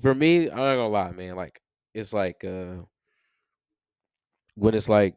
[0.02, 1.62] for me, I'm not gonna lie, man, like
[1.94, 2.78] it's like uh
[4.56, 5.16] when it's like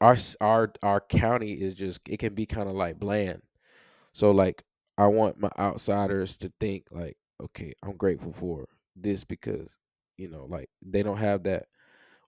[0.00, 3.40] our our our county is just it can be kind of like bland.
[4.12, 4.64] So like
[4.96, 8.66] I want my outsiders to think like, okay, I'm grateful for
[8.96, 9.76] this because
[10.16, 11.66] you know, like they don't have that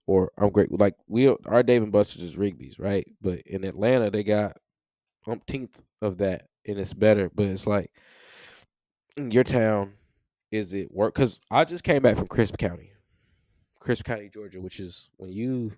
[0.06, 3.08] or I'm great like we our Dave and Buster's is Rigby's, right?
[3.20, 4.56] But in Atlanta they got
[5.26, 7.90] umpteenth of that and it's better, but it's like
[9.16, 9.94] your town
[10.50, 11.14] is it work?
[11.14, 12.92] Because I just came back from Crisp County,
[13.78, 15.72] Crisp County, Georgia, which is when you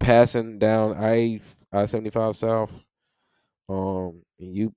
[0.00, 1.40] passing down I
[1.72, 2.78] I seventy five south,
[3.68, 4.74] um, and you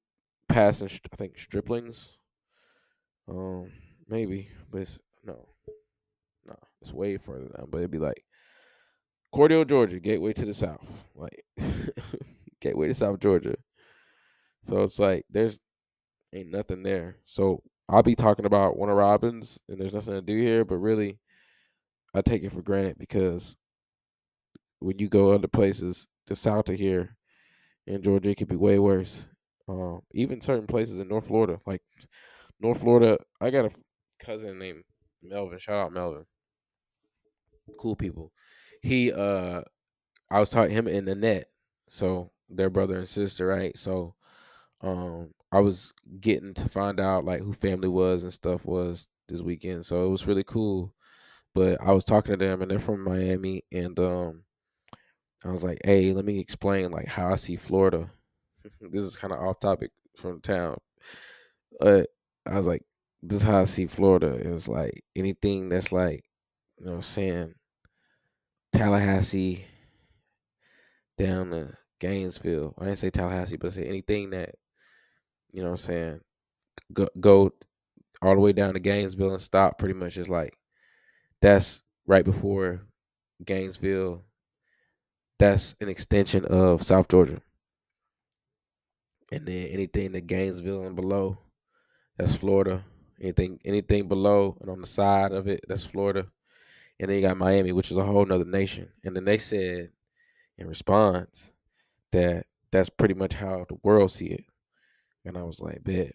[0.48, 2.10] passing I think Striplings,
[3.28, 3.72] um,
[4.08, 5.48] maybe, but it's no,
[6.46, 7.68] no, it's way further down.
[7.70, 8.24] But it'd be like
[9.34, 11.46] Cordele, Georgia, gateway to the south, like
[12.62, 13.56] gateway to South Georgia.
[14.64, 15.60] So it's like there's
[16.34, 17.18] ain't nothing there.
[17.26, 21.20] So I'll be talking about Warner Robins and there's nothing to do here, but really
[22.14, 23.58] I take it for granted because
[24.80, 27.18] when you go other places to south of here
[27.88, 29.28] in Georgia, it could be way worse.
[29.68, 31.82] Um, even certain places in North Florida, like
[32.60, 33.72] North Florida, I got a
[34.20, 34.84] cousin named
[35.22, 35.60] Melvin.
[35.60, 36.26] Shout out Melvin.
[37.80, 38.32] Cool people.
[38.82, 39.62] He uh
[40.30, 41.48] I was talking him the net.
[41.88, 43.78] So their brother and sister, right?
[43.78, 44.16] So
[44.84, 49.42] um I was getting to find out like who family was and stuff was this
[49.42, 49.86] weekend.
[49.86, 50.94] So it was really cool.
[51.56, 54.44] But I was talking to them and they're from Miami and um
[55.44, 58.12] I was like, "Hey, let me explain like how I see Florida."
[58.64, 60.78] this is kind of off topic from town.
[61.80, 62.10] But
[62.46, 62.84] I was like,
[63.22, 64.34] "This is how I see Florida.
[64.34, 66.24] Is like anything that's like,
[66.78, 67.56] you know, what I'm saying
[68.74, 69.66] Tallahassee
[71.18, 72.74] down to Gainesville.
[72.80, 74.56] I didn't say Tallahassee, but I said anything that
[75.54, 76.22] you know what I'm saying,
[76.94, 77.54] go, go
[78.22, 80.54] all the way down to Gainesville and stop pretty much is like
[81.42, 82.82] that's right before
[83.44, 84.24] Gainesville.
[85.40, 87.42] That's an extension of South Georgia.
[89.32, 91.40] And then anything that Gainesville and below,
[92.18, 92.84] that's Florida.
[93.20, 96.28] Anything anything below and on the side of it, that's Florida.
[97.00, 98.90] And then you got Miami, which is a whole nother nation.
[99.04, 99.90] And then they said
[100.58, 101.54] in response
[102.12, 104.46] that that's pretty much how the world see it.
[105.26, 106.14] And I was like, bet.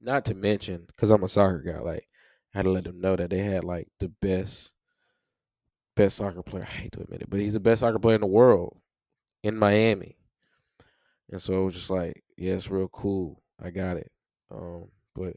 [0.00, 2.08] Not to mention, because I'm a soccer guy, like
[2.54, 4.72] I had to let them know that they had like the best
[5.96, 6.64] best soccer player.
[6.64, 8.76] I hate to admit it, but he's the best soccer player in the world
[9.42, 10.18] in Miami.
[11.30, 13.42] And so it was just like, yeah, it's real cool.
[13.62, 14.10] I got it.
[14.50, 15.34] Um, but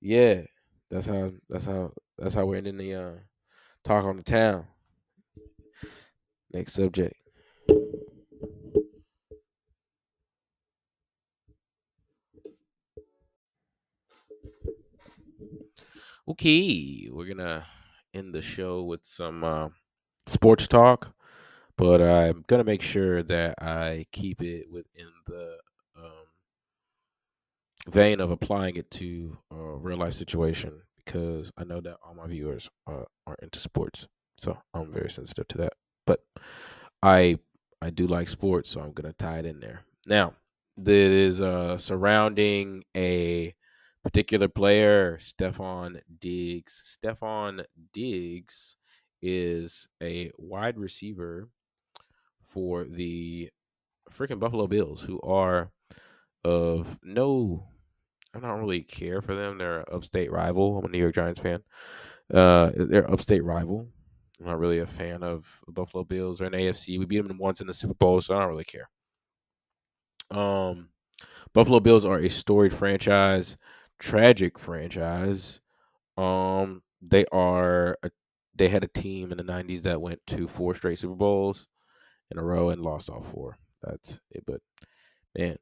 [0.00, 0.42] yeah,
[0.90, 3.12] that's how that's how that's how we're ending the uh,
[3.84, 4.66] talk on the town.
[6.52, 7.16] Next subject.
[16.32, 17.66] Okay, we're gonna
[18.14, 19.68] end the show with some uh,
[20.26, 21.14] sports talk,
[21.76, 25.58] but I'm gonna make sure that I keep it within the
[25.94, 26.24] um,
[27.86, 32.28] vein of applying it to a real life situation because I know that all my
[32.28, 34.08] viewers are, are into sports,
[34.38, 35.74] so I'm very sensitive to that.
[36.06, 36.20] But
[37.02, 37.40] I
[37.82, 39.82] I do like sports, so I'm gonna tie it in there.
[40.06, 40.32] Now,
[40.78, 43.54] that is uh, surrounding a
[44.02, 46.98] particular player, Stefon Diggs.
[46.98, 48.76] Stefon Diggs
[49.20, 51.48] is a wide receiver
[52.42, 53.50] for the
[54.10, 55.70] freaking Buffalo Bills, who are
[56.44, 57.66] of no,
[58.34, 59.58] I don't really care for them.
[59.58, 60.78] They're an upstate rival.
[60.78, 61.60] I'm a New York Giants fan.
[62.32, 63.88] Uh, they're upstate rival.
[64.40, 66.98] I'm not really a fan of Buffalo Bills or an AFC.
[66.98, 68.88] We beat them once in the Super Bowl, so I don't really care.
[70.30, 70.88] Um,
[71.52, 73.56] Buffalo Bills are a storied franchise,
[74.02, 75.60] tragic franchise.
[76.18, 78.10] Um, they are a,
[78.54, 81.68] they had a team in the '90s that went to four straight Super Bowls
[82.30, 83.56] in a row and lost all four.
[83.82, 84.44] That's it.
[84.44, 84.60] But
[85.38, 85.56] man,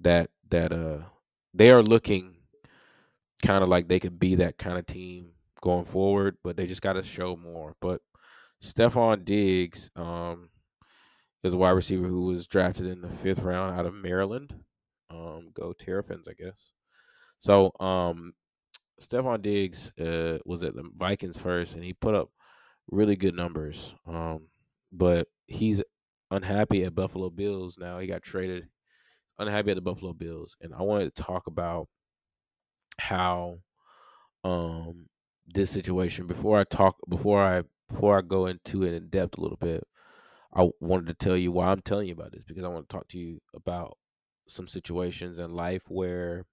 [0.00, 0.98] that that uh,
[1.52, 2.36] they are looking
[3.44, 6.82] kind of like they could be that kind of team going forward, but they just
[6.82, 7.74] got to show more.
[7.80, 8.00] But
[8.62, 10.50] Stefon Diggs um,
[11.42, 14.54] is a wide receiver who was drafted in the fifth round out of Maryland.
[15.10, 16.72] Um, go Terrapins, I guess.
[17.38, 18.34] So um,
[19.00, 22.30] Stefon Diggs uh, was at the Vikings first, and he put up
[22.90, 23.94] really good numbers.
[24.06, 24.48] Um,
[24.92, 25.82] but he's
[26.30, 27.98] unhappy at Buffalo Bills now.
[27.98, 28.68] He got traded.
[29.38, 31.88] Unhappy at the Buffalo Bills, and I wanted to talk about
[33.00, 33.58] how
[34.44, 35.06] um
[35.46, 39.40] this situation before I talk before I before I go into it in depth a
[39.40, 39.84] little bit.
[40.54, 42.96] I wanted to tell you why I'm telling you about this because I want to
[42.96, 43.98] talk to you about
[44.48, 46.46] some situations in life where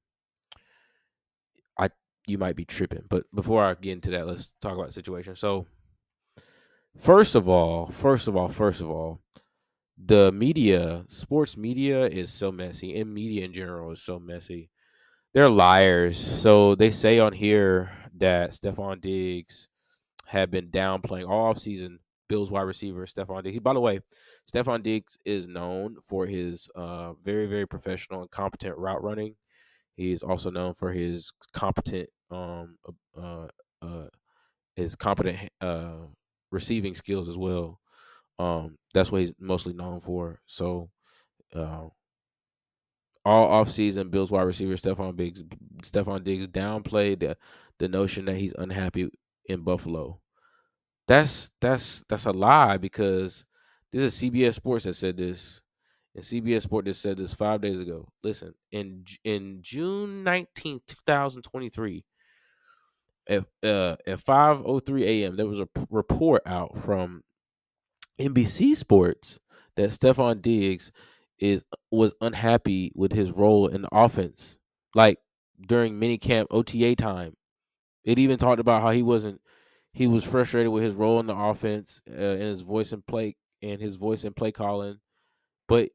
[2.27, 3.03] you might be tripping.
[3.09, 5.35] But before I get into that, let's talk about the situation.
[5.35, 5.65] So
[6.99, 9.21] first of all, first of all, first of all,
[9.97, 14.69] the media, sports media is so messy, and media in general is so messy.
[15.33, 16.17] They're liars.
[16.17, 19.69] So they say on here that Stefon Diggs
[20.25, 23.59] had been downplaying all offseason Bills wide receiver Stefon Diggs.
[23.59, 23.99] By the way,
[24.51, 29.35] Stefon Diggs is known for his uh, very, very professional and competent route running.
[29.95, 32.77] He's also known for his competent, um,
[33.17, 33.47] uh,
[33.81, 34.07] uh,
[34.75, 36.07] his competent uh,
[36.51, 37.79] receiving skills as well.
[38.39, 40.41] Um, that's what he's mostly known for.
[40.47, 40.89] So,
[41.55, 41.87] uh,
[43.23, 45.43] all offseason, Bills wide receiver Stefon Diggs,
[45.81, 47.37] Stefon Diggs downplayed the
[47.79, 49.09] the notion that he's unhappy
[49.45, 50.21] in Buffalo.
[51.07, 53.45] That's that's that's a lie because
[53.91, 55.61] this is CBS Sports that said this,
[56.15, 58.09] and CBS Sports just said this five days ago.
[58.23, 62.05] Listen, in in June nineteenth, two thousand twenty three,
[63.29, 67.23] at uh, at five oh three a.m., there was a p- report out from
[68.19, 69.39] NBC Sports
[69.75, 70.91] that Stefon Diggs
[71.39, 74.57] is was unhappy with his role in the offense,
[74.93, 75.19] like
[75.67, 77.35] during minicamp OTA time.
[78.03, 79.41] It even talked about how he wasn't
[79.93, 83.35] he was frustrated with his role in the offense uh, and his voice and play
[83.61, 84.99] and his voice and play calling,
[85.67, 85.89] but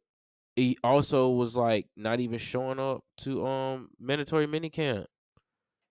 [0.57, 5.07] he also was like not even showing up to um mandatory minicamp.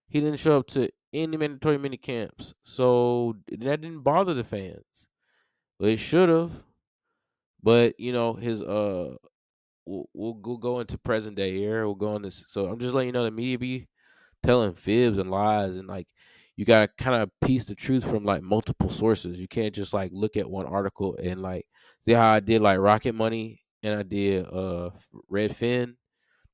[0.10, 5.08] He didn't show up to any mandatory mini camps, so that didn't bother the fans.
[5.80, 6.52] But it should have.
[7.62, 9.16] But you know his uh,
[9.86, 11.86] we'll, we'll, we'll go into present day here.
[11.86, 12.46] We'll go on this.
[12.48, 13.88] So I'm just letting you know the media be
[14.44, 16.08] telling fibs and lies and like
[16.56, 19.40] you gotta kind of piece the truth from like multiple sources.
[19.40, 21.66] You can't just like look at one article and like
[22.02, 24.92] see how I did like Rocket Money and I did uh
[25.32, 25.96] Redfin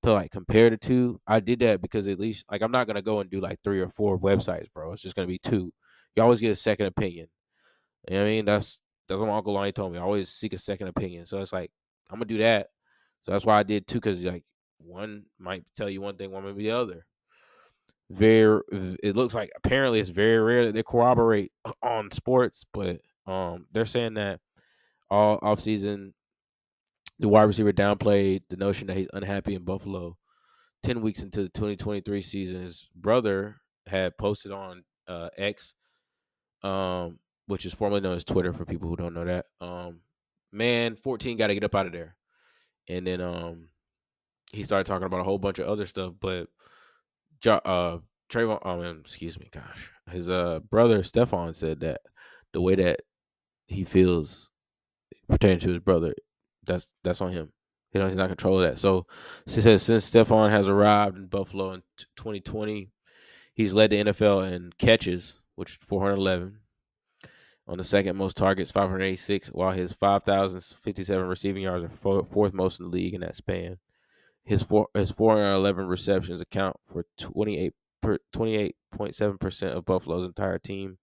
[0.05, 1.19] to like compare the two.
[1.27, 3.81] I did that because at least like I'm not gonna go and do like three
[3.81, 4.93] or four websites, bro.
[4.93, 5.71] It's just gonna be two.
[6.15, 7.27] You always get a second opinion.
[8.07, 8.45] You know what I mean?
[8.45, 8.77] That's
[9.07, 9.99] that's what my uncle Lonnie told me.
[9.99, 11.25] I always seek a second opinion.
[11.25, 11.71] So it's like
[12.09, 12.67] I'm gonna do that.
[13.23, 14.43] So that's why I did two, because like
[14.77, 17.05] one might tell you one thing, one might be the other.
[18.11, 18.61] Very,
[19.01, 21.51] it looks like apparently it's very rare that they corroborate
[21.81, 24.39] on sports, but um, they're saying that
[25.09, 26.13] all off season,
[27.19, 30.17] the wide receiver downplayed the notion that he's unhappy in Buffalo.
[30.83, 35.73] Ten weeks into the 2023 season, his brother had posted on uh, X,
[36.63, 39.45] um, which is formerly known as Twitter for people who don't know that.
[39.61, 40.01] Um,
[40.51, 42.15] man, 14 got to get up out of there
[42.87, 43.69] and then um
[44.51, 46.13] he started talking about a whole bunch of other stuff.
[46.19, 46.47] But
[47.45, 47.97] uh
[48.31, 52.01] Trevon, um, excuse me, gosh, his uh brother Stefon said that
[52.53, 53.01] the way that
[53.67, 54.49] he feels
[55.29, 56.13] pertaining to his brother,
[56.65, 57.51] that's that's on him.
[57.93, 58.79] You know, he's not controlling that.
[58.79, 59.05] So
[59.47, 61.83] she says since Stefon has arrived in Buffalo in
[62.17, 62.91] 2020,
[63.53, 66.59] he's led the NFL in catches, which is 411,
[67.67, 72.85] on the second most targets, 586, while his 5,057 receiving yards are fourth most in
[72.85, 73.77] the league in that span.
[74.43, 80.99] His four, his 411 receptions account for 28 per, 28.7% of Buffalo's entire team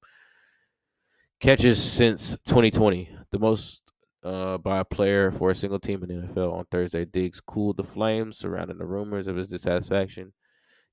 [1.40, 3.81] catches since 2020, the most
[4.22, 7.04] uh, by a player for a single team in the NFL on Thursday.
[7.04, 10.32] Diggs cooled the flames surrounding the rumors of his dissatisfaction,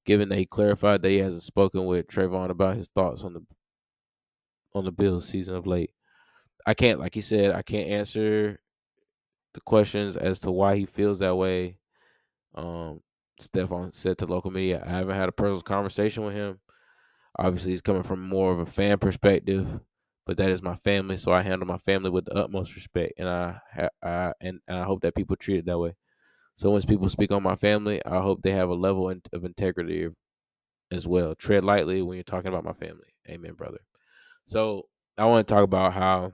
[0.06, 3.46] given that he clarified that he hasn't spoken with Trevon about his thoughts on the
[4.74, 5.92] on the Bills season of late.
[6.66, 8.60] I can't, like he said, I can't answer
[9.54, 11.78] the questions as to why he feels that way.
[12.54, 13.02] Um,
[13.42, 16.60] Stefon said to local media, I haven't had a personal conversation with him.
[17.38, 19.80] Obviously, he's coming from more of a fan perspective,
[20.30, 23.28] but that is my family, so I handle my family with the utmost respect, and
[23.28, 23.62] I,
[24.04, 25.96] I and, and I hope that people treat it that way.
[26.56, 30.10] So once people speak on my family, I hope they have a level of integrity
[30.92, 31.34] as well.
[31.34, 33.08] Tread lightly when you're talking about my family.
[33.28, 33.80] Amen, brother.
[34.46, 34.84] So
[35.18, 36.34] I want to talk about how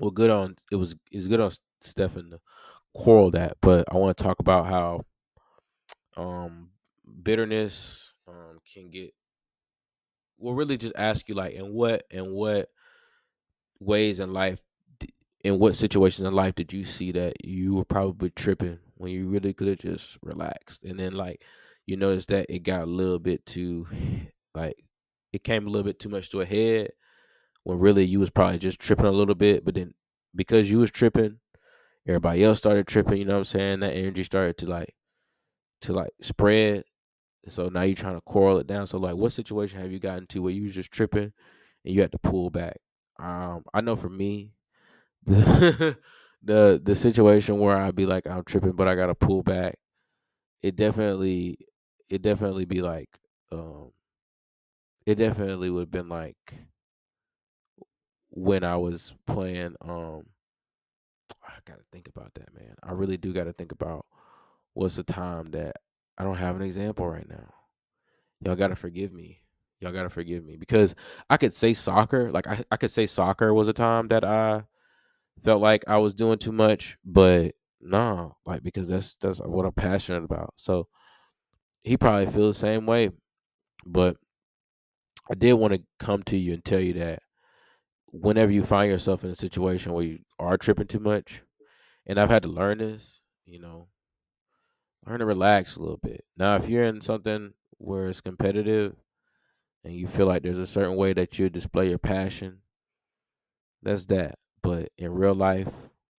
[0.00, 2.40] well good on it was it's good on Stefon to
[2.92, 5.02] quarrel that, but I want to talk about how
[6.16, 6.70] um
[7.22, 9.14] bitterness um can get
[10.40, 12.68] will really just ask you like in what and what
[13.80, 14.60] ways in life
[15.42, 19.26] in what situations in life did you see that you were probably tripping when you
[19.26, 20.84] really could have just relaxed?
[20.84, 21.42] And then like
[21.86, 23.86] you notice that it got a little bit too
[24.54, 24.76] like
[25.32, 26.90] it came a little bit too much to a head
[27.64, 29.94] when really you was probably just tripping a little bit but then
[30.34, 31.38] because you was tripping
[32.06, 33.80] everybody else started tripping you know what i'm saying?
[33.80, 34.94] That energy started to like
[35.82, 36.84] to like spread.
[37.48, 38.86] So now you're trying to quarrel it down.
[38.86, 41.32] So like what situation have you gotten to where you was just tripping
[41.84, 42.76] and you had to pull back
[43.20, 44.52] um i know for me
[45.26, 45.96] the
[46.42, 49.78] the, the situation where i'd be like i'm tripping but i gotta pull back
[50.62, 51.58] it definitely
[52.08, 53.08] it definitely be like
[53.52, 53.92] um
[55.06, 56.54] it definitely would have been like
[58.30, 60.26] when I was playing um
[61.42, 62.74] I gotta think about that man.
[62.82, 64.06] I really do gotta think about
[64.74, 65.76] what's the time that
[66.18, 67.54] I don't have an example right now.
[68.40, 69.42] Y'all gotta forgive me.
[69.80, 70.56] Y'all gotta forgive me.
[70.56, 70.94] Because
[71.28, 74.64] I could say soccer, like I, I could say soccer was a time that I
[75.42, 79.72] felt like I was doing too much, but no, like because that's that's what I'm
[79.72, 80.54] passionate about.
[80.56, 80.88] So
[81.82, 83.10] he probably feels the same way.
[83.86, 84.16] But
[85.30, 87.22] I did want to come to you and tell you that
[88.06, 91.42] whenever you find yourself in a situation where you are tripping too much,
[92.06, 93.88] and I've had to learn this, you know,
[95.06, 96.24] learn to relax a little bit.
[96.36, 98.96] Now, if you're in something where it's competitive
[99.84, 102.58] and you feel like there's a certain way that you display your passion,
[103.82, 104.36] that's that.
[104.62, 105.72] But in real life,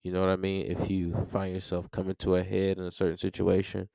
[0.03, 0.67] you know what I mean?
[0.71, 3.89] If you find yourself coming to a head in a certain situation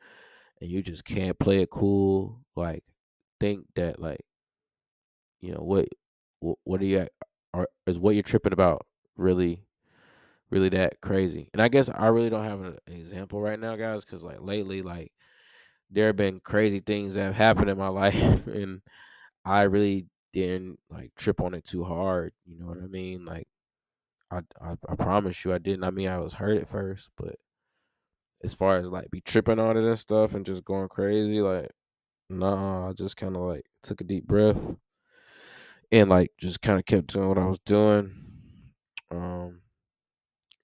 [0.61, 2.83] and you just can't play it cool, like
[3.39, 4.21] think that like
[5.41, 5.87] you know what
[6.39, 7.07] what are you
[7.53, 8.85] are is what you're tripping about
[9.17, 9.63] really
[10.49, 14.05] really that crazy and i guess i really don't have an example right now guys
[14.05, 15.11] because like lately like
[15.89, 18.81] there have been crazy things that have happened in my life and
[19.45, 23.47] i really didn't like trip on it too hard you know what i mean like
[24.31, 27.35] I, I i promise you i didn't i mean i was hurt at first but
[28.43, 31.71] as far as like be tripping on it and stuff and just going crazy like
[32.29, 34.75] nah i just kind of like took a deep breath
[35.91, 38.13] and like just kind of kept doing what I was doing.
[39.11, 39.61] Um,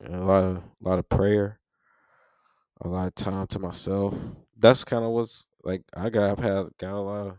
[0.03, 1.59] a lot of a lot of prayer,
[2.81, 4.15] a lot of time to myself.
[4.57, 6.31] That's kind of what's like I got.
[6.31, 7.37] I've had got a lot of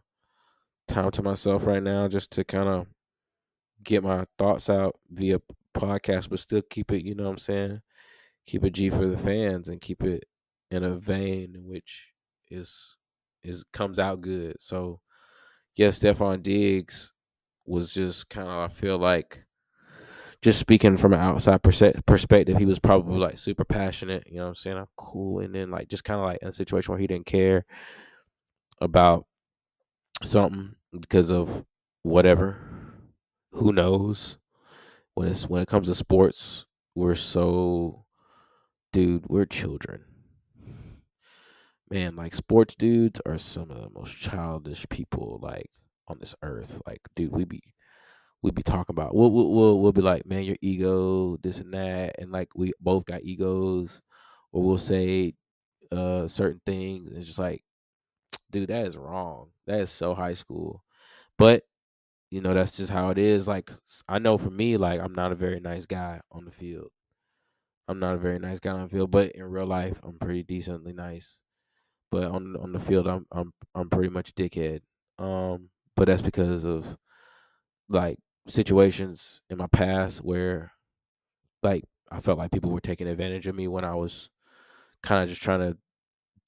[0.89, 2.87] time to myself right now, just to kind of
[3.83, 5.41] get my thoughts out via
[5.74, 7.05] podcast, but still keep it.
[7.05, 7.80] You know what I'm saying?
[8.47, 10.24] Keep it G for the fans and keep it
[10.70, 12.09] in a vein in which
[12.51, 12.97] is
[13.43, 14.57] is comes out good.
[14.61, 15.01] So,
[15.76, 17.12] yes, Stefon Diggs
[17.66, 19.45] was just kind of I feel like
[20.43, 24.24] just speaking from an outside perspective, he was probably like super passionate.
[24.26, 24.76] You know what I'm saying?
[24.76, 27.26] I'm cool, and then like just kind of like in a situation where he didn't
[27.26, 27.64] care
[28.80, 29.26] about
[30.22, 31.64] something because of
[32.02, 32.58] whatever.
[33.52, 34.38] Who knows?
[35.14, 38.06] When it's when it comes to sports, we're so,
[38.92, 40.04] dude, we're children.
[41.90, 45.70] Man, like sports dudes are some of the most childish people like
[46.08, 46.80] on this earth.
[46.86, 47.62] Like, dude, we be
[48.42, 52.16] we be talking about we'll, we'll we'll be like, man, your ego, this and that,
[52.18, 54.00] and like we both got egos,
[54.52, 55.34] or we'll say
[55.92, 57.62] uh certain things, it's just like,
[58.53, 59.50] dude, that is wrong.
[59.66, 60.84] That is so high school,
[61.38, 61.64] but
[62.30, 63.48] you know that's just how it is.
[63.48, 63.70] Like
[64.09, 66.90] I know for me, like I'm not a very nice guy on the field.
[67.88, 70.42] I'm not a very nice guy on the field, but in real life, I'm pretty
[70.44, 71.42] decently nice.
[72.11, 74.82] But on on the field, I'm I'm I'm pretty much a dickhead.
[75.18, 76.96] Um, but that's because of
[77.88, 80.72] like situations in my past where
[81.62, 84.30] like I felt like people were taking advantage of me when I was
[85.03, 85.78] kind of just trying to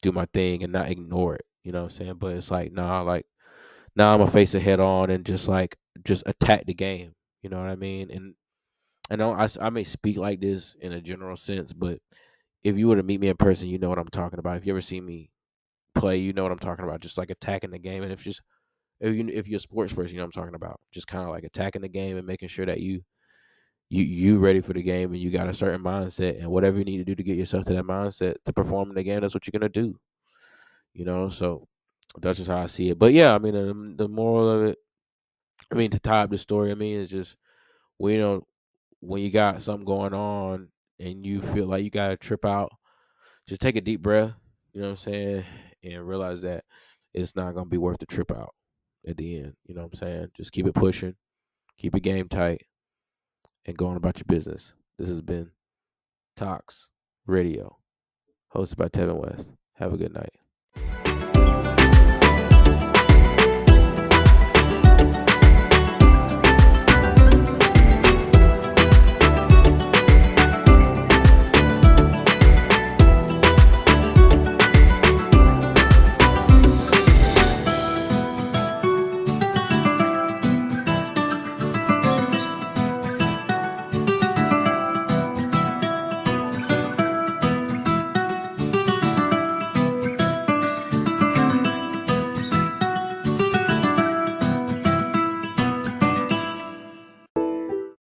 [0.02, 1.46] do my thing and not ignore it.
[1.64, 2.14] You know what I'm saying?
[2.18, 3.26] But it's like, nah, like
[3.96, 7.14] now I'm gonna face it head on and just like just attack the game.
[7.42, 8.10] You know what I mean?
[8.10, 8.34] And
[9.10, 11.98] I know I, I may speak like this in a general sense, but
[12.62, 14.56] if you were to meet me in person, you know what I'm talking about.
[14.56, 15.30] If you ever see me
[15.94, 17.00] play, you know what I'm talking about.
[17.00, 18.42] Just like attacking the game, and if just
[19.00, 20.80] if you if you're a sports person, you know what I'm talking about.
[20.92, 23.02] Just kind of like attacking the game and making sure that you
[23.90, 26.84] you you ready for the game and you got a certain mindset and whatever you
[26.84, 29.34] need to do to get yourself to that mindset to perform in the game, that's
[29.34, 29.98] what you're gonna do
[30.94, 31.28] you know.
[31.28, 31.68] So
[32.18, 32.98] that's just how I see it.
[32.98, 34.78] But yeah, I mean, the, the moral of it,
[35.70, 37.36] I mean, to tie up the story, I mean, it's just
[37.98, 38.46] we you know
[39.00, 40.68] when you got something going on
[40.98, 42.72] and you feel like you got to trip out,
[43.46, 44.32] just take a deep breath.
[44.72, 45.44] You know what I'm saying,
[45.82, 46.64] and realize that
[47.12, 48.54] it's not gonna be worth the trip out
[49.06, 49.54] at the end.
[49.66, 50.28] You know what I'm saying?
[50.36, 51.14] Just keep it pushing,
[51.78, 52.62] keep your game tight,
[53.66, 54.74] and going about your business.
[54.98, 55.50] This has been
[56.36, 56.90] Talks
[57.26, 57.78] Radio,
[58.54, 59.52] hosted by Tevin West.
[59.74, 60.34] Have a good night.